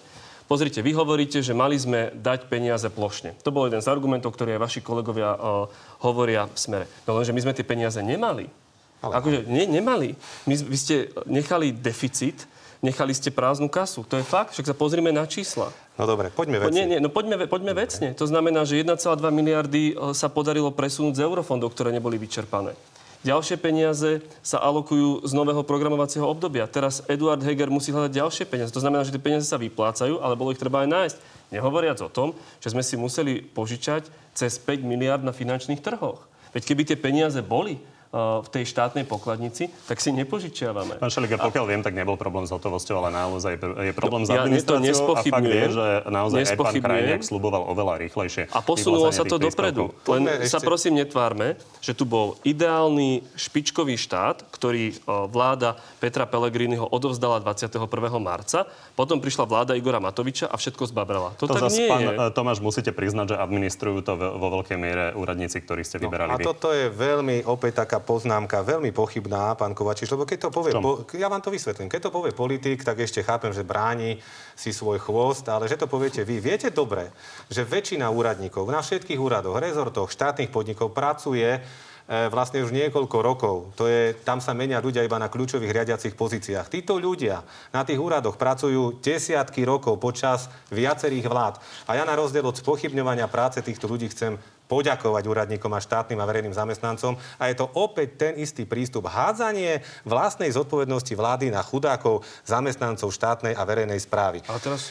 [0.52, 3.32] Pozrite, vy hovoríte, že mali sme dať peniaze plošne.
[3.40, 5.64] To bol jeden z argumentov, ktorý aj vaši kolegovia uh,
[6.04, 6.84] hovoria v smere.
[7.08, 8.52] No lenže my sme tie peniaze nemali.
[9.00, 9.12] Ale...
[9.16, 10.12] Akože nie, nemali.
[10.44, 12.44] My, vy ste nechali deficit,
[12.84, 14.04] nechali ste prázdnu kasu.
[14.04, 15.72] To je fakt, však sa pozrime na čísla.
[15.96, 16.84] No dobre, poďme Po, nie, vecne.
[16.84, 18.12] nie, no poďme, poďme vecne.
[18.12, 22.76] To znamená, že 1,2 miliardy e, sa podarilo presunúť z eurofondov, ktoré neboli vyčerpané.
[23.22, 26.66] Ďalšie peniaze sa alokujú z nového programovacieho obdobia.
[26.66, 28.74] Teraz Eduard Heger musí hľadať ďalšie peniaze.
[28.74, 31.16] To znamená, že tie peniaze sa vyplácajú, ale bolo ich treba aj nájsť.
[31.54, 36.18] Nehovoriac o tom, že sme si museli požičať cez 5 miliard na finančných trhoch.
[36.50, 37.78] Veď keby tie peniaze boli,
[38.12, 41.00] v tej štátnej pokladnici, tak si nepožičiavame.
[41.00, 44.84] Pán Šeliger, pokiaľ viem, tak nebol problém s hotovosťou, ale naozaj je problém s administráciou.
[44.84, 48.52] Ja a fakt je, že naozaj aj pán Krajniak sluboval oveľa rýchlejšie.
[48.52, 49.96] A posunulo sa to dopredu.
[50.04, 54.92] Len sa prosím netvárme, že tu bol ideálny špičkový štát, ktorý
[55.32, 57.88] vláda Petra Pellegriniho odovzdala 21.
[58.20, 58.68] marca.
[58.92, 61.32] Potom prišla vláda Igora Matoviča a všetko zbabrala.
[61.40, 62.12] To, to tak nie pán je.
[62.12, 66.36] E, Tomáš, musíte priznať, že administrujú to vo veľkej miere úradníci, ktorí ste no, vyberali
[66.36, 70.50] no, a toto je veľmi opäť taká poznámka veľmi pochybná, pán Kovačiš, lebo keď to
[70.50, 74.18] povie, po, ja vám to vysvetlím, keď to povie politik, tak ešte chápem, že bráni
[74.58, 76.42] si svoj chvost, ale že to poviete vy.
[76.42, 77.14] Viete dobre,
[77.48, 81.62] že väčšina úradníkov na všetkých úradoch, rezortoch, štátnych podnikov pracuje
[82.02, 83.56] E, vlastne už niekoľko rokov.
[83.78, 86.66] To je, tam sa menia ľudia iba na kľúčových riadiacich pozíciách.
[86.66, 91.54] Títo ľudia na tých úradoch pracujú desiatky rokov počas viacerých vlád.
[91.86, 94.34] A ja na rozdiel od spochybňovania práce týchto ľudí chcem
[94.72, 97.20] poďakovať úradníkom a štátnym a verejným zamestnancom.
[97.36, 99.12] A je to opäť ten istý prístup.
[99.12, 104.40] Hádzanie vlastnej zodpovednosti vlády na chudákov zamestnancov štátnej a verejnej správy.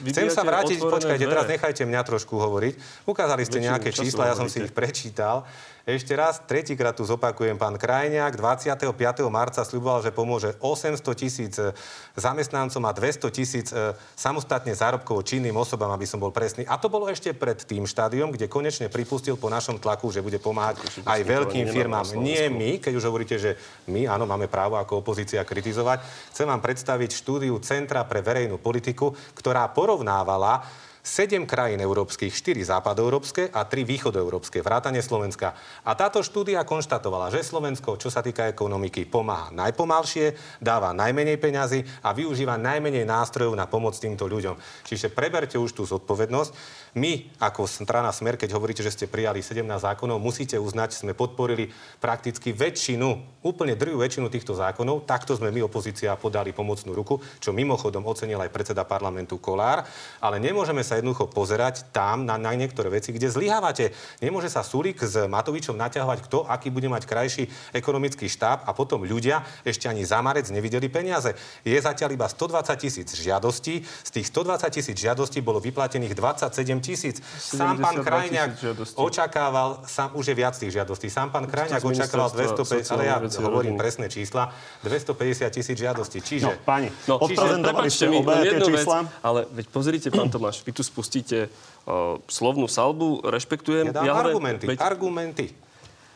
[0.06, 3.04] Chcem sa vrátiť, počkajte, teraz nechajte mňa trošku hovoriť.
[3.10, 5.50] Ukázali ste nejaké čísla, ja som si ich prečítal.
[5.82, 8.86] Ešte raz, tretíkrát tu zopakujem, pán Krajniak 25.
[9.34, 11.74] marca sľuboval, že pomôže 800 tisíc e,
[12.14, 16.70] zamestnancom a 200 tisíc e, samostatne zárobkovo činným osobám, aby som bol presný.
[16.70, 20.38] A to bolo ešte pred tým štádiom, kde konečne pripustil po našom tlaku, že bude
[20.38, 22.06] pomáhať aj veľkým firmám.
[22.22, 23.58] Nie my, keď už hovoríte, že
[23.90, 26.06] my, áno, máme právo ako opozícia kritizovať.
[26.30, 30.62] Chcem vám predstaviť štúdiu Centra pre verejnú politiku, ktorá porovnávala
[31.02, 35.58] 7 krajín európskych, 4 západoeurópske a 3 východoeurópske, vrátane Slovenska.
[35.82, 41.82] A táto štúdia konštatovala, že Slovensko, čo sa týka ekonomiky, pomáha najpomalšie, dáva najmenej peňazí
[42.06, 44.54] a využíva najmenej nástrojov na pomoc týmto ľuďom.
[44.86, 46.81] Čiže preberte už tú zodpovednosť.
[46.92, 51.72] My, ako strana Smer, keď hovoríte, že ste prijali 17 zákonov, musíte uznať, sme podporili
[52.04, 55.08] prakticky väčšinu, úplne druhú väčšinu týchto zákonov.
[55.08, 59.88] Takto sme my, opozícia, podali pomocnú ruku, čo mimochodom ocenil aj predseda parlamentu Kolár.
[60.20, 63.96] Ale nemôžeme sa jednoducho pozerať tam na, na niektoré veci, kde zlyhávate.
[64.20, 69.08] Nemôže sa Sulik s Matovičom naťahovať, kto aký bude mať krajší ekonomický štáb a potom
[69.08, 71.40] ľudia ešte ani za marec nevideli peniaze.
[71.64, 73.80] Je zatiaľ iba 120 tisíc žiadostí.
[74.04, 77.22] Z tých 120 tisíc žiadostí bolo vyplatených 27 tisíc.
[77.38, 78.52] Sám pán Krajňák
[78.98, 83.78] očakával, sám, už je viac tých žiadostí, sám pán Krajňák očakával 250, ale ja hovorím
[83.78, 84.52] presné čísla,
[84.84, 86.20] 250 tisíc žiadostí.
[86.22, 86.46] Čiže...
[86.46, 89.08] No, pani, no, odprezentovaní ste obaja tie čísla.
[89.22, 93.94] ale veď pozrite, pán Tomáš, vy tu spustíte uh, slovnú salbu, rešpektujem.
[93.94, 95.46] Ja, ja argumenty, veď, argumenty.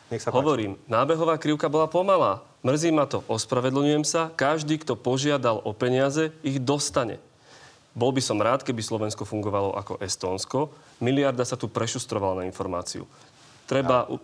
[0.10, 0.90] Nech sa Hovorím, páči.
[0.90, 2.46] nábehová krivka bola pomalá.
[2.66, 4.34] Mrzí ma to, ospravedlňujem sa.
[4.34, 7.22] Každý, kto požiadal o peniaze, ich dostane.
[7.96, 10.68] Bol by som rád, keby Slovensko fungovalo ako Estónsko.
[11.00, 13.08] Miliarda sa tu prešustrovala na informáciu.
[13.64, 14.06] Treba...
[14.12, 14.20] Ja.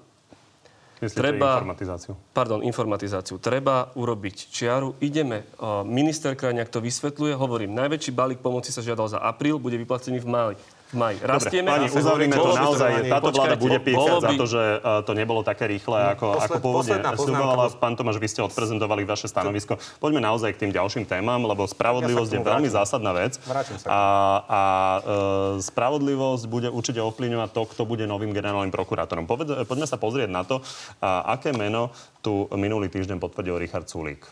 [1.02, 2.14] Myslíte treba, informatizáciu?
[2.30, 3.42] Pardon, informatizáciu.
[3.42, 4.94] Treba urobiť čiaru.
[5.02, 5.50] Ideme.
[5.82, 7.34] Minister Krajňák to vysvetľuje.
[7.34, 10.56] Hovorím, najväčší balík pomoci sa žiadal za apríl, bude vyplacený v máji
[10.94, 11.16] maj.
[11.20, 11.70] Rastieme.
[11.72, 12.92] Dobre, pani, uzavrime to naozaj.
[13.08, 14.24] Táto vláda bude píchať by...
[14.24, 17.64] za to, že uh, to nebolo také rýchle, no, ako, Posled, ako pôvodne sľubovala.
[17.80, 19.80] Pán Tomáš, vy ste odprezentovali vaše stanovisko.
[20.04, 23.40] Poďme naozaj k tým ďalším témam, lebo spravodlivosť ja je veľmi zásadná vec.
[23.88, 24.02] A,
[24.46, 24.62] a
[25.00, 29.26] uh, spravodlivosť bude určite ovplyvňovať to, kto bude novým generálnym prokurátorom.
[29.26, 34.28] Poved, poďme sa pozrieť na to, uh, aké meno tu minulý týždeň potvrdil Richard Sulík.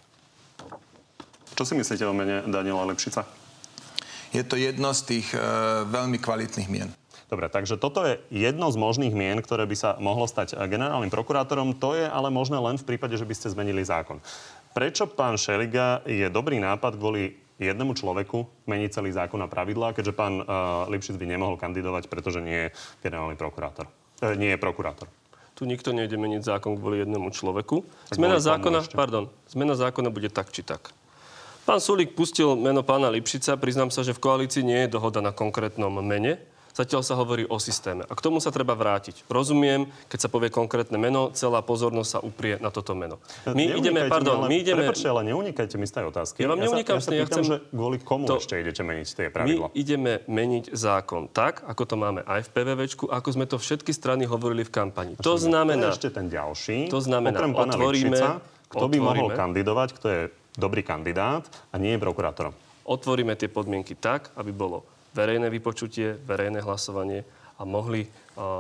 [1.58, 3.39] Čo si myslíte o mene Daniela Lepšica?
[4.34, 5.40] Je to jedno z tých e,
[5.90, 6.90] veľmi kvalitných mien.
[7.30, 11.78] Dobre, takže toto je jedno z možných mien, ktoré by sa mohlo stať generálnym prokurátorom.
[11.78, 14.18] To je ale možné len v prípade, že by ste zmenili zákon.
[14.74, 20.16] Prečo pán Šeliga je dobrý nápad kvôli jednému človeku meniť celý zákon a pravidlá, keďže
[20.16, 22.74] pán uh, Lipšic by nemohol kandidovať, pretože nie je
[23.04, 23.86] generálny prokurátor.
[24.24, 25.12] E, nie je prokurátor.
[25.60, 27.84] Tu nikto nejde meniť zákon kvôli jednému človeku.
[28.16, 30.96] Zmena zákona, pardon, zmena zákona bude tak či tak.
[31.70, 33.54] Pán Sulík pustil meno pána Lipšica.
[33.62, 36.42] Priznám sa, že v koalícii nie je dohoda na konkrétnom mene.
[36.74, 38.10] Zatiaľ sa hovorí o systéme.
[38.10, 39.30] A k tomu sa treba vrátiť.
[39.30, 43.22] Rozumiem, keď sa povie konkrétne meno, celá pozornosť sa uprie na toto meno.
[43.54, 44.90] My ideme, pardon, my ideme...
[44.90, 46.42] Prepačte, ale neunikajte mi z tej otázky.
[46.42, 47.44] Ja vám neunikám ja sa, ja sa pýtam, chcem...
[47.46, 48.42] že kvôli komu to...
[48.42, 49.70] ešte idete meniť tie pravidla?
[49.70, 53.94] My ideme meniť zákon tak, ako to máme aj v PVVčku, ako sme to všetky
[53.94, 55.14] strany hovorili v kampani.
[55.22, 55.94] To znamená...
[55.94, 56.90] Ešte ten ďalší.
[56.90, 58.42] To znamená, otvoríme...
[58.70, 60.22] Kto by mohol kandidovať, kto je
[60.60, 62.54] dobrý kandidát a nie je prokurátorom.
[62.84, 64.84] Otvoríme tie podmienky tak, aby bolo
[65.16, 67.24] verejné vypočutie, verejné hlasovanie
[67.60, 68.08] a mohli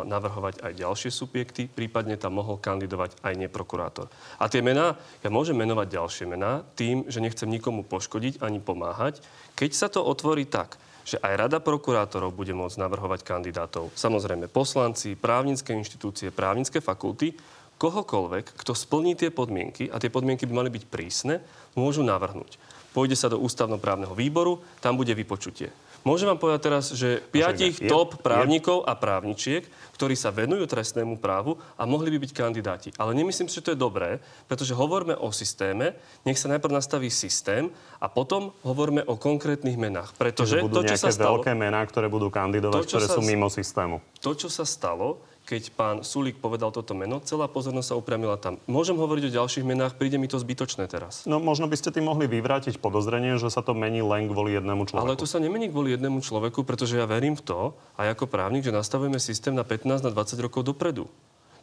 [0.03, 4.11] navrhovať aj ďalšie subjekty, prípadne tam mohol kandidovať aj neprokurátor.
[4.35, 9.23] A tie mená, ja môžem menovať ďalšie mená tým, že nechcem nikomu poškodiť ani pomáhať.
[9.55, 10.75] Keď sa to otvorí tak,
[11.07, 13.89] že aj Rada prokurátorov bude môcť navrhovať kandidátov.
[13.95, 17.39] Samozrejme poslanci, právnické inštitúcie, právnické fakulty,
[17.79, 21.39] kohokoľvek, kto splní tie podmienky, a tie podmienky by mali byť prísne,
[21.79, 22.59] môžu navrhnúť.
[22.91, 25.71] Pôjde sa do ústavnoprávneho výboru, tam bude vypočutie.
[26.07, 29.67] Môžem vám povedať teraz, že piatich je, top právnikov a právničiek,
[29.99, 32.89] ktorí sa venujú trestnému právu a mohli by byť kandidáti.
[32.95, 37.11] Ale nemyslím si, že to je dobré, pretože hovoríme o systéme, nech sa najprv nastaví
[37.11, 37.67] systém
[37.99, 40.15] a potom hovoríme o konkrétnych menách.
[40.15, 41.43] Pretože budú to, čo sa stalo...
[41.43, 43.99] veľké mená, ktoré budú kandidovať, to, ktoré sa, sú mimo systému.
[44.23, 45.19] To, čo sa stalo,
[45.49, 48.61] keď pán Sulík povedal toto meno, celá pozornosť sa upriamila tam.
[48.69, 51.25] Môžem hovoriť o ďalších menách, príde mi to zbytočné teraz.
[51.25, 54.85] No možno by ste tým mohli vyvrátiť podozrenie, že sa to mení len kvôli jednému
[54.85, 55.09] človeku.
[55.09, 57.59] Ale to sa nemení kvôli jednému človeku, pretože ja verím v to,
[57.97, 61.09] aj ako právnik, že nastavujeme systém na 15 na 20 rokov dopredu.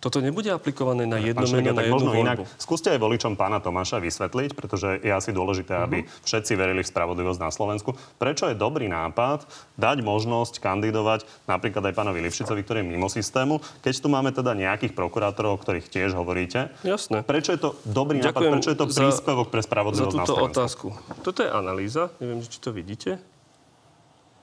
[0.06, 2.22] Toto nebude aplikované na jedno meno, na jednu možno voľbu.
[2.22, 2.36] inak.
[2.62, 6.22] Skúste aj voličom pána Tomáša vysvetliť, pretože je asi dôležité, aby uh-huh.
[6.22, 7.98] všetci verili v spravodlivosť na Slovensku.
[8.14, 13.58] Prečo je dobrý nápad dať možnosť kandidovať napríklad aj pánovi Livšicovi, ktorý je mimo systému,
[13.82, 16.70] keď tu máme teda nejakých prokurátorov, o ktorých tiež hovoríte.
[16.86, 17.26] Jasné.
[17.26, 18.54] Prečo je to dobrý Ďakujem nápad?
[18.62, 20.54] Prečo je to príspevok pre spravodlivosť za túto na Slovensku?
[20.54, 20.86] otázku.
[21.26, 22.14] Toto je analýza.
[22.22, 23.18] Neviem, či to vidíte.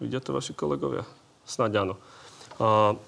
[0.04, 1.08] Vidia to vaši kolegovia?
[1.48, 1.96] Snáď áno.
[2.60, 3.00] Uh,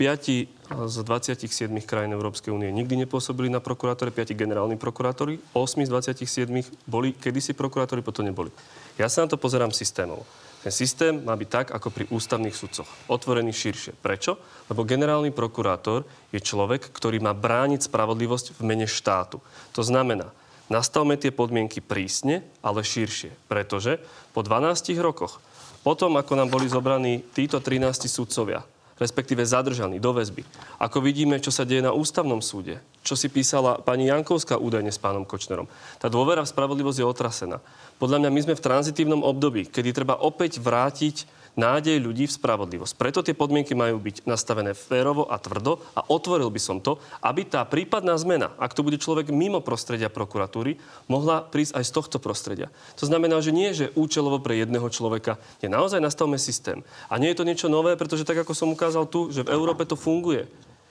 [0.00, 0.48] Piati
[0.88, 6.88] z 27 krajín Európskej únie nikdy nepôsobili na prokurátore, piati generálni prokurátori, 8 z 27
[6.88, 8.48] boli kedysi prokurátori, potom neboli.
[8.96, 10.24] Ja sa na to pozerám systémov.
[10.64, 12.88] Ten systém má byť tak, ako pri ústavných sudcoch.
[13.12, 13.92] Otvorený širšie.
[14.00, 14.40] Prečo?
[14.72, 19.44] Lebo generálny prokurátor je človek, ktorý má brániť spravodlivosť v mene štátu.
[19.76, 20.32] To znamená,
[20.72, 23.36] nastavme tie podmienky prísne, ale širšie.
[23.52, 24.00] Pretože
[24.32, 25.44] po 12 rokoch,
[25.84, 28.64] potom ako nám boli zobraní títo 13 sudcovia,
[29.00, 30.44] respektíve zadržaný do väzby.
[30.76, 35.00] Ako vidíme, čo sa deje na ústavnom súde, čo si písala pani Jankovská údajne s
[35.00, 35.66] pánom Kočnerom.
[35.96, 37.58] Tá dôvera v spravodlivosť je otrasená.
[37.96, 42.94] Podľa mňa my sme v tranzitívnom období, kedy treba opäť vrátiť nádej ľudí v spravodlivosť.
[42.94, 47.46] Preto tie podmienky majú byť nastavené férovo a tvrdo a otvoril by som to, aby
[47.46, 50.78] tá prípadná zmena, ak to bude človek mimo prostredia prokuratúry,
[51.10, 52.68] mohla prísť aj z tohto prostredia.
[53.00, 56.86] To znamená, že nie, že účelovo pre jedného človeka, je naozaj nastavme systém.
[57.10, 59.82] A nie je to niečo nové, pretože tak, ako som ukázal tu, že v Európe
[59.86, 60.46] to funguje.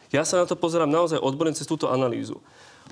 [0.10, 2.42] Ja sa na to pozerám naozaj odborne cez túto analýzu.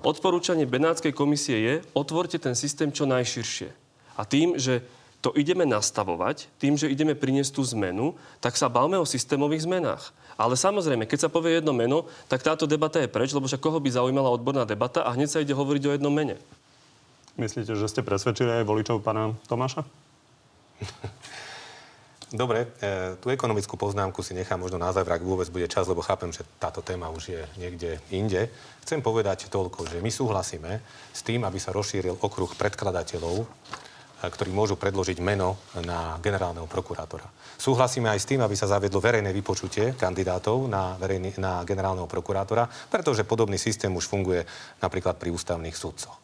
[0.05, 3.73] Odporúčanie Benátskej komisie je, otvorte ten systém čo najširšie.
[4.17, 4.85] A tým, že
[5.27, 10.15] to ideme nastavovať tým, že ideme priniesť tú zmenu, tak sa bavme o systémových zmenách.
[10.39, 13.83] Ale samozrejme, keď sa povie jedno meno, tak táto debata je preč, lebo však koho
[13.83, 16.39] by zaujímala odborná debata a hneď sa ide hovoriť o jednom mene.
[17.35, 19.83] Myslíte, že ste presvedčili aj voličov pána Tomáša?
[22.31, 25.99] Dobre, e, tú ekonomickú poznámku si nechám možno na záver, ak vôbec bude čas, lebo
[26.03, 28.47] chápem, že táto téma už je niekde inde.
[28.87, 30.79] Chcem povedať toľko, že my súhlasíme
[31.11, 33.43] s tým, aby sa rozšíril okruh predkladateľov
[34.17, 37.29] ktorí môžu predložiť meno na generálneho prokurátora.
[37.57, 42.65] Súhlasíme aj s tým, aby sa zaviedlo verejné vypočutie kandidátov na, verejný, na generálneho prokurátora,
[42.89, 44.41] pretože podobný systém už funguje
[44.81, 46.17] napríklad pri ústavných sudcoch.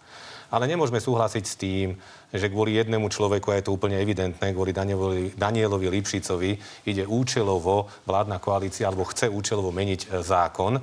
[0.54, 1.98] Ale nemôžeme súhlasiť s tým,
[2.30, 6.52] že kvôli jednému človeku, a je to úplne evidentné, kvôli Danielovi, Danielovi Lipšicovi
[6.86, 10.78] ide účelovo vládna koalícia alebo chce účelovo meniť e, zákon.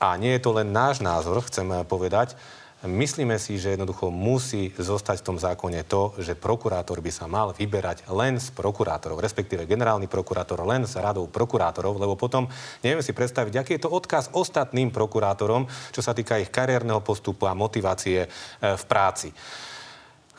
[0.00, 2.40] A nie je to len náš názor, chcem e, povedať.
[2.82, 7.54] Myslíme si, že jednoducho musí zostať v tom zákone to, že prokurátor by sa mal
[7.54, 12.50] vyberať len z prokurátorov, respektíve generálny prokurátor len z radou prokurátorov, lebo potom
[12.82, 17.46] nevieme si predstaviť, aký je to odkaz ostatným prokurátorom, čo sa týka ich kariérneho postupu
[17.46, 18.28] a motivácie e,
[18.58, 19.30] v práci.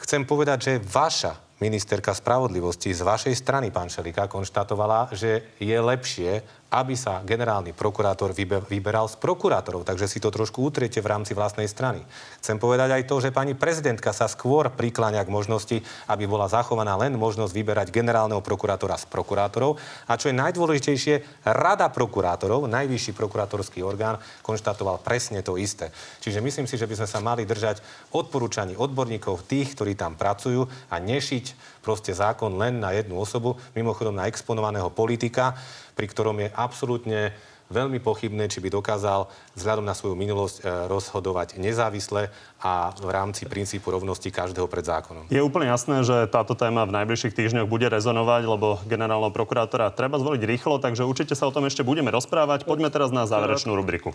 [0.04, 6.44] Chcem povedať, že vaša ministerka spravodlivosti z vašej strany, pán Šelika, konštatovala, že je lepšie,
[6.74, 8.34] aby sa generálny prokurátor
[8.66, 9.86] vyberal z prokurátorov.
[9.86, 12.02] Takže si to trošku utriete v rámci vlastnej strany.
[12.42, 15.78] Chcem povedať aj to, že pani prezidentka sa skôr prikláňa k možnosti,
[16.10, 19.78] aby bola zachovaná len možnosť vyberať generálneho prokurátora z prokurátorov.
[20.10, 25.94] A čo je najdôležitejšie, Rada prokurátorov, najvyšší prokurátorský orgán, konštatoval presne to isté.
[26.24, 27.84] Čiže myslím si, že by sme sa mali držať
[28.16, 34.16] odporúčaní odborníkov, tých, ktorí tam pracujú a nešiť proste zákon len na jednu osobu, mimochodom
[34.16, 35.60] na exponovaného politika,
[35.94, 37.36] pri ktorom je absolútne
[37.74, 39.26] veľmi pochybné, či by dokázal
[39.58, 42.30] vzhľadom na svoju minulosť e, rozhodovať nezávisle
[42.62, 45.26] a v rámci princípu rovnosti každého pred zákonom.
[45.34, 50.22] Je úplne jasné, že táto téma v najbližších týždňoch bude rezonovať, lebo generálneho prokurátora treba
[50.22, 52.70] zvoliť rýchlo, takže určite sa o tom ešte budeme rozprávať.
[52.70, 54.14] Poďme teraz na záverečnú rubriku.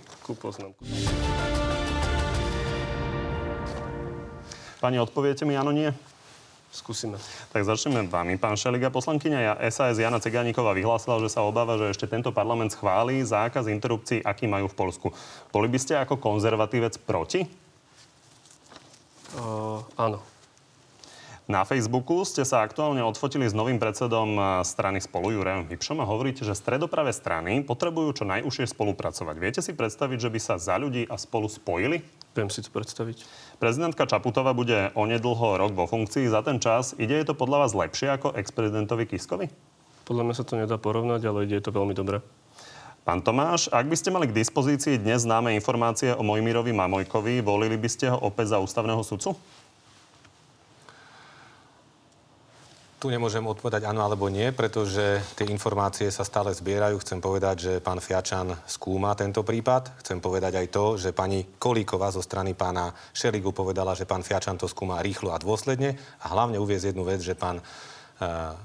[4.79, 5.91] Pani, odpoviete mi áno, nie?
[6.69, 7.17] Skúsime.
[7.49, 8.93] Tak začneme vami, pán Šeliga.
[8.93, 14.21] Poslankyňa SAS Jana Cegániková vyhlásila, že sa obáva, že ešte tento parlament schválí zákaz interrupcií,
[14.21, 15.09] aký majú v Polsku.
[15.49, 17.49] Boli by ste ako konzervatívec proti?
[19.33, 20.21] Uh, áno.
[21.49, 26.05] Na Facebooku ste sa aktuálne odfotili s novým predsedom eh, strany spolu Jurajom Hybšom a
[26.05, 29.37] hovoríte, že stredopravé strany potrebujú čo najúžšie spolupracovať.
[29.41, 32.05] Viete si predstaviť, že by sa za ľudí a spolu spojili?
[32.37, 33.25] Viem si to predstaviť.
[33.57, 36.29] Prezidentka Čaputová bude onedlho rok vo funkcii.
[36.29, 39.49] Za ten čas ide je to podľa vás lepšie ako ex-prezidentovi Kiskovi?
[40.05, 42.21] Podľa mňa sa to nedá porovnať, ale ide je to veľmi dobre.
[43.09, 47.81] Pán Tomáš, ak by ste mali k dispozícii dnes známe informácie o Mojmirovi Mamojkovi, volili
[47.81, 49.33] by ste ho opäť za ústavného sudcu?
[52.99, 56.99] Tu nemôžem odpovedať áno alebo nie, pretože tie informácie sa stále zbierajú.
[56.99, 60.03] Chcem povedať, že pán Fiačan skúma tento prípad.
[60.03, 64.59] Chcem povedať aj to, že pani Kolíková zo strany pána Šeligu povedala, že pán Fiačan
[64.59, 65.95] to skúma rýchlo a dôsledne.
[66.27, 68.59] A hlavne uviez jednu vec, že pán uh,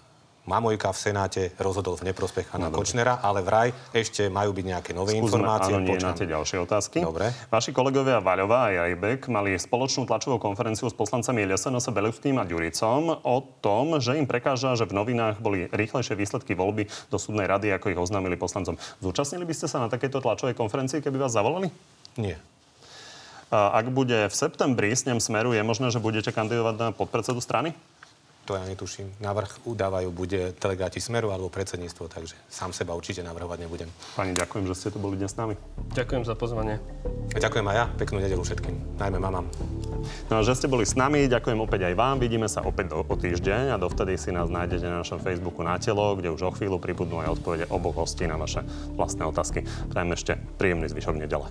[0.44, 4.92] Mamojka v Senáte rozhodol v neprospech Hanna no, Kočnera, ale vraj ešte majú byť nejaké
[4.92, 5.72] nové Skúsme, informácie.
[5.72, 7.00] Áno, nie na tie ďalšie otázky.
[7.00, 7.32] Dobre.
[7.48, 13.24] Vaši kolegovia Vaľová a Jajbek mali spoločnú tlačovú konferenciu s poslancami LSNS Belevským a Ďuricom
[13.24, 17.72] o tom, že im prekáža, že v novinách boli rýchlejšie výsledky voľby do súdnej rady,
[17.72, 18.76] ako ich oznámili poslancom.
[19.00, 21.72] Zúčastnili by ste sa na takejto tlačovej konferencii, keby vás zavolali?
[22.20, 22.36] Nie.
[23.54, 27.72] Ak bude v septembri s ním smeru, je možné, že budete kandidovať na podpredsedu strany?
[28.44, 29.08] To ja netuším.
[29.24, 33.88] Návrh udávajú bude delegáti Smeru alebo predsedníctvo, takže sám seba určite navrhovať nebudem.
[34.20, 35.56] Pani, ďakujem, že ste tu boli dnes s nami.
[35.96, 36.76] Ďakujem za pozvanie.
[37.32, 37.86] A ďakujem aj ja.
[37.96, 39.00] Peknú nedelu všetkým.
[39.00, 39.48] Najmä mamám.
[40.28, 42.20] No a že ste boli s nami, ďakujem opäť aj vám.
[42.20, 45.80] Vidíme sa opäť do, o týždeň a dovtedy si nás nájdete na našom Facebooku na
[45.80, 48.60] telo, kde už o chvíľu pribudnú aj odpovede oboch hostí na vaše
[49.00, 49.64] vlastné otázky.
[49.88, 51.48] Prajem ešte príjemný zvyšok nedele.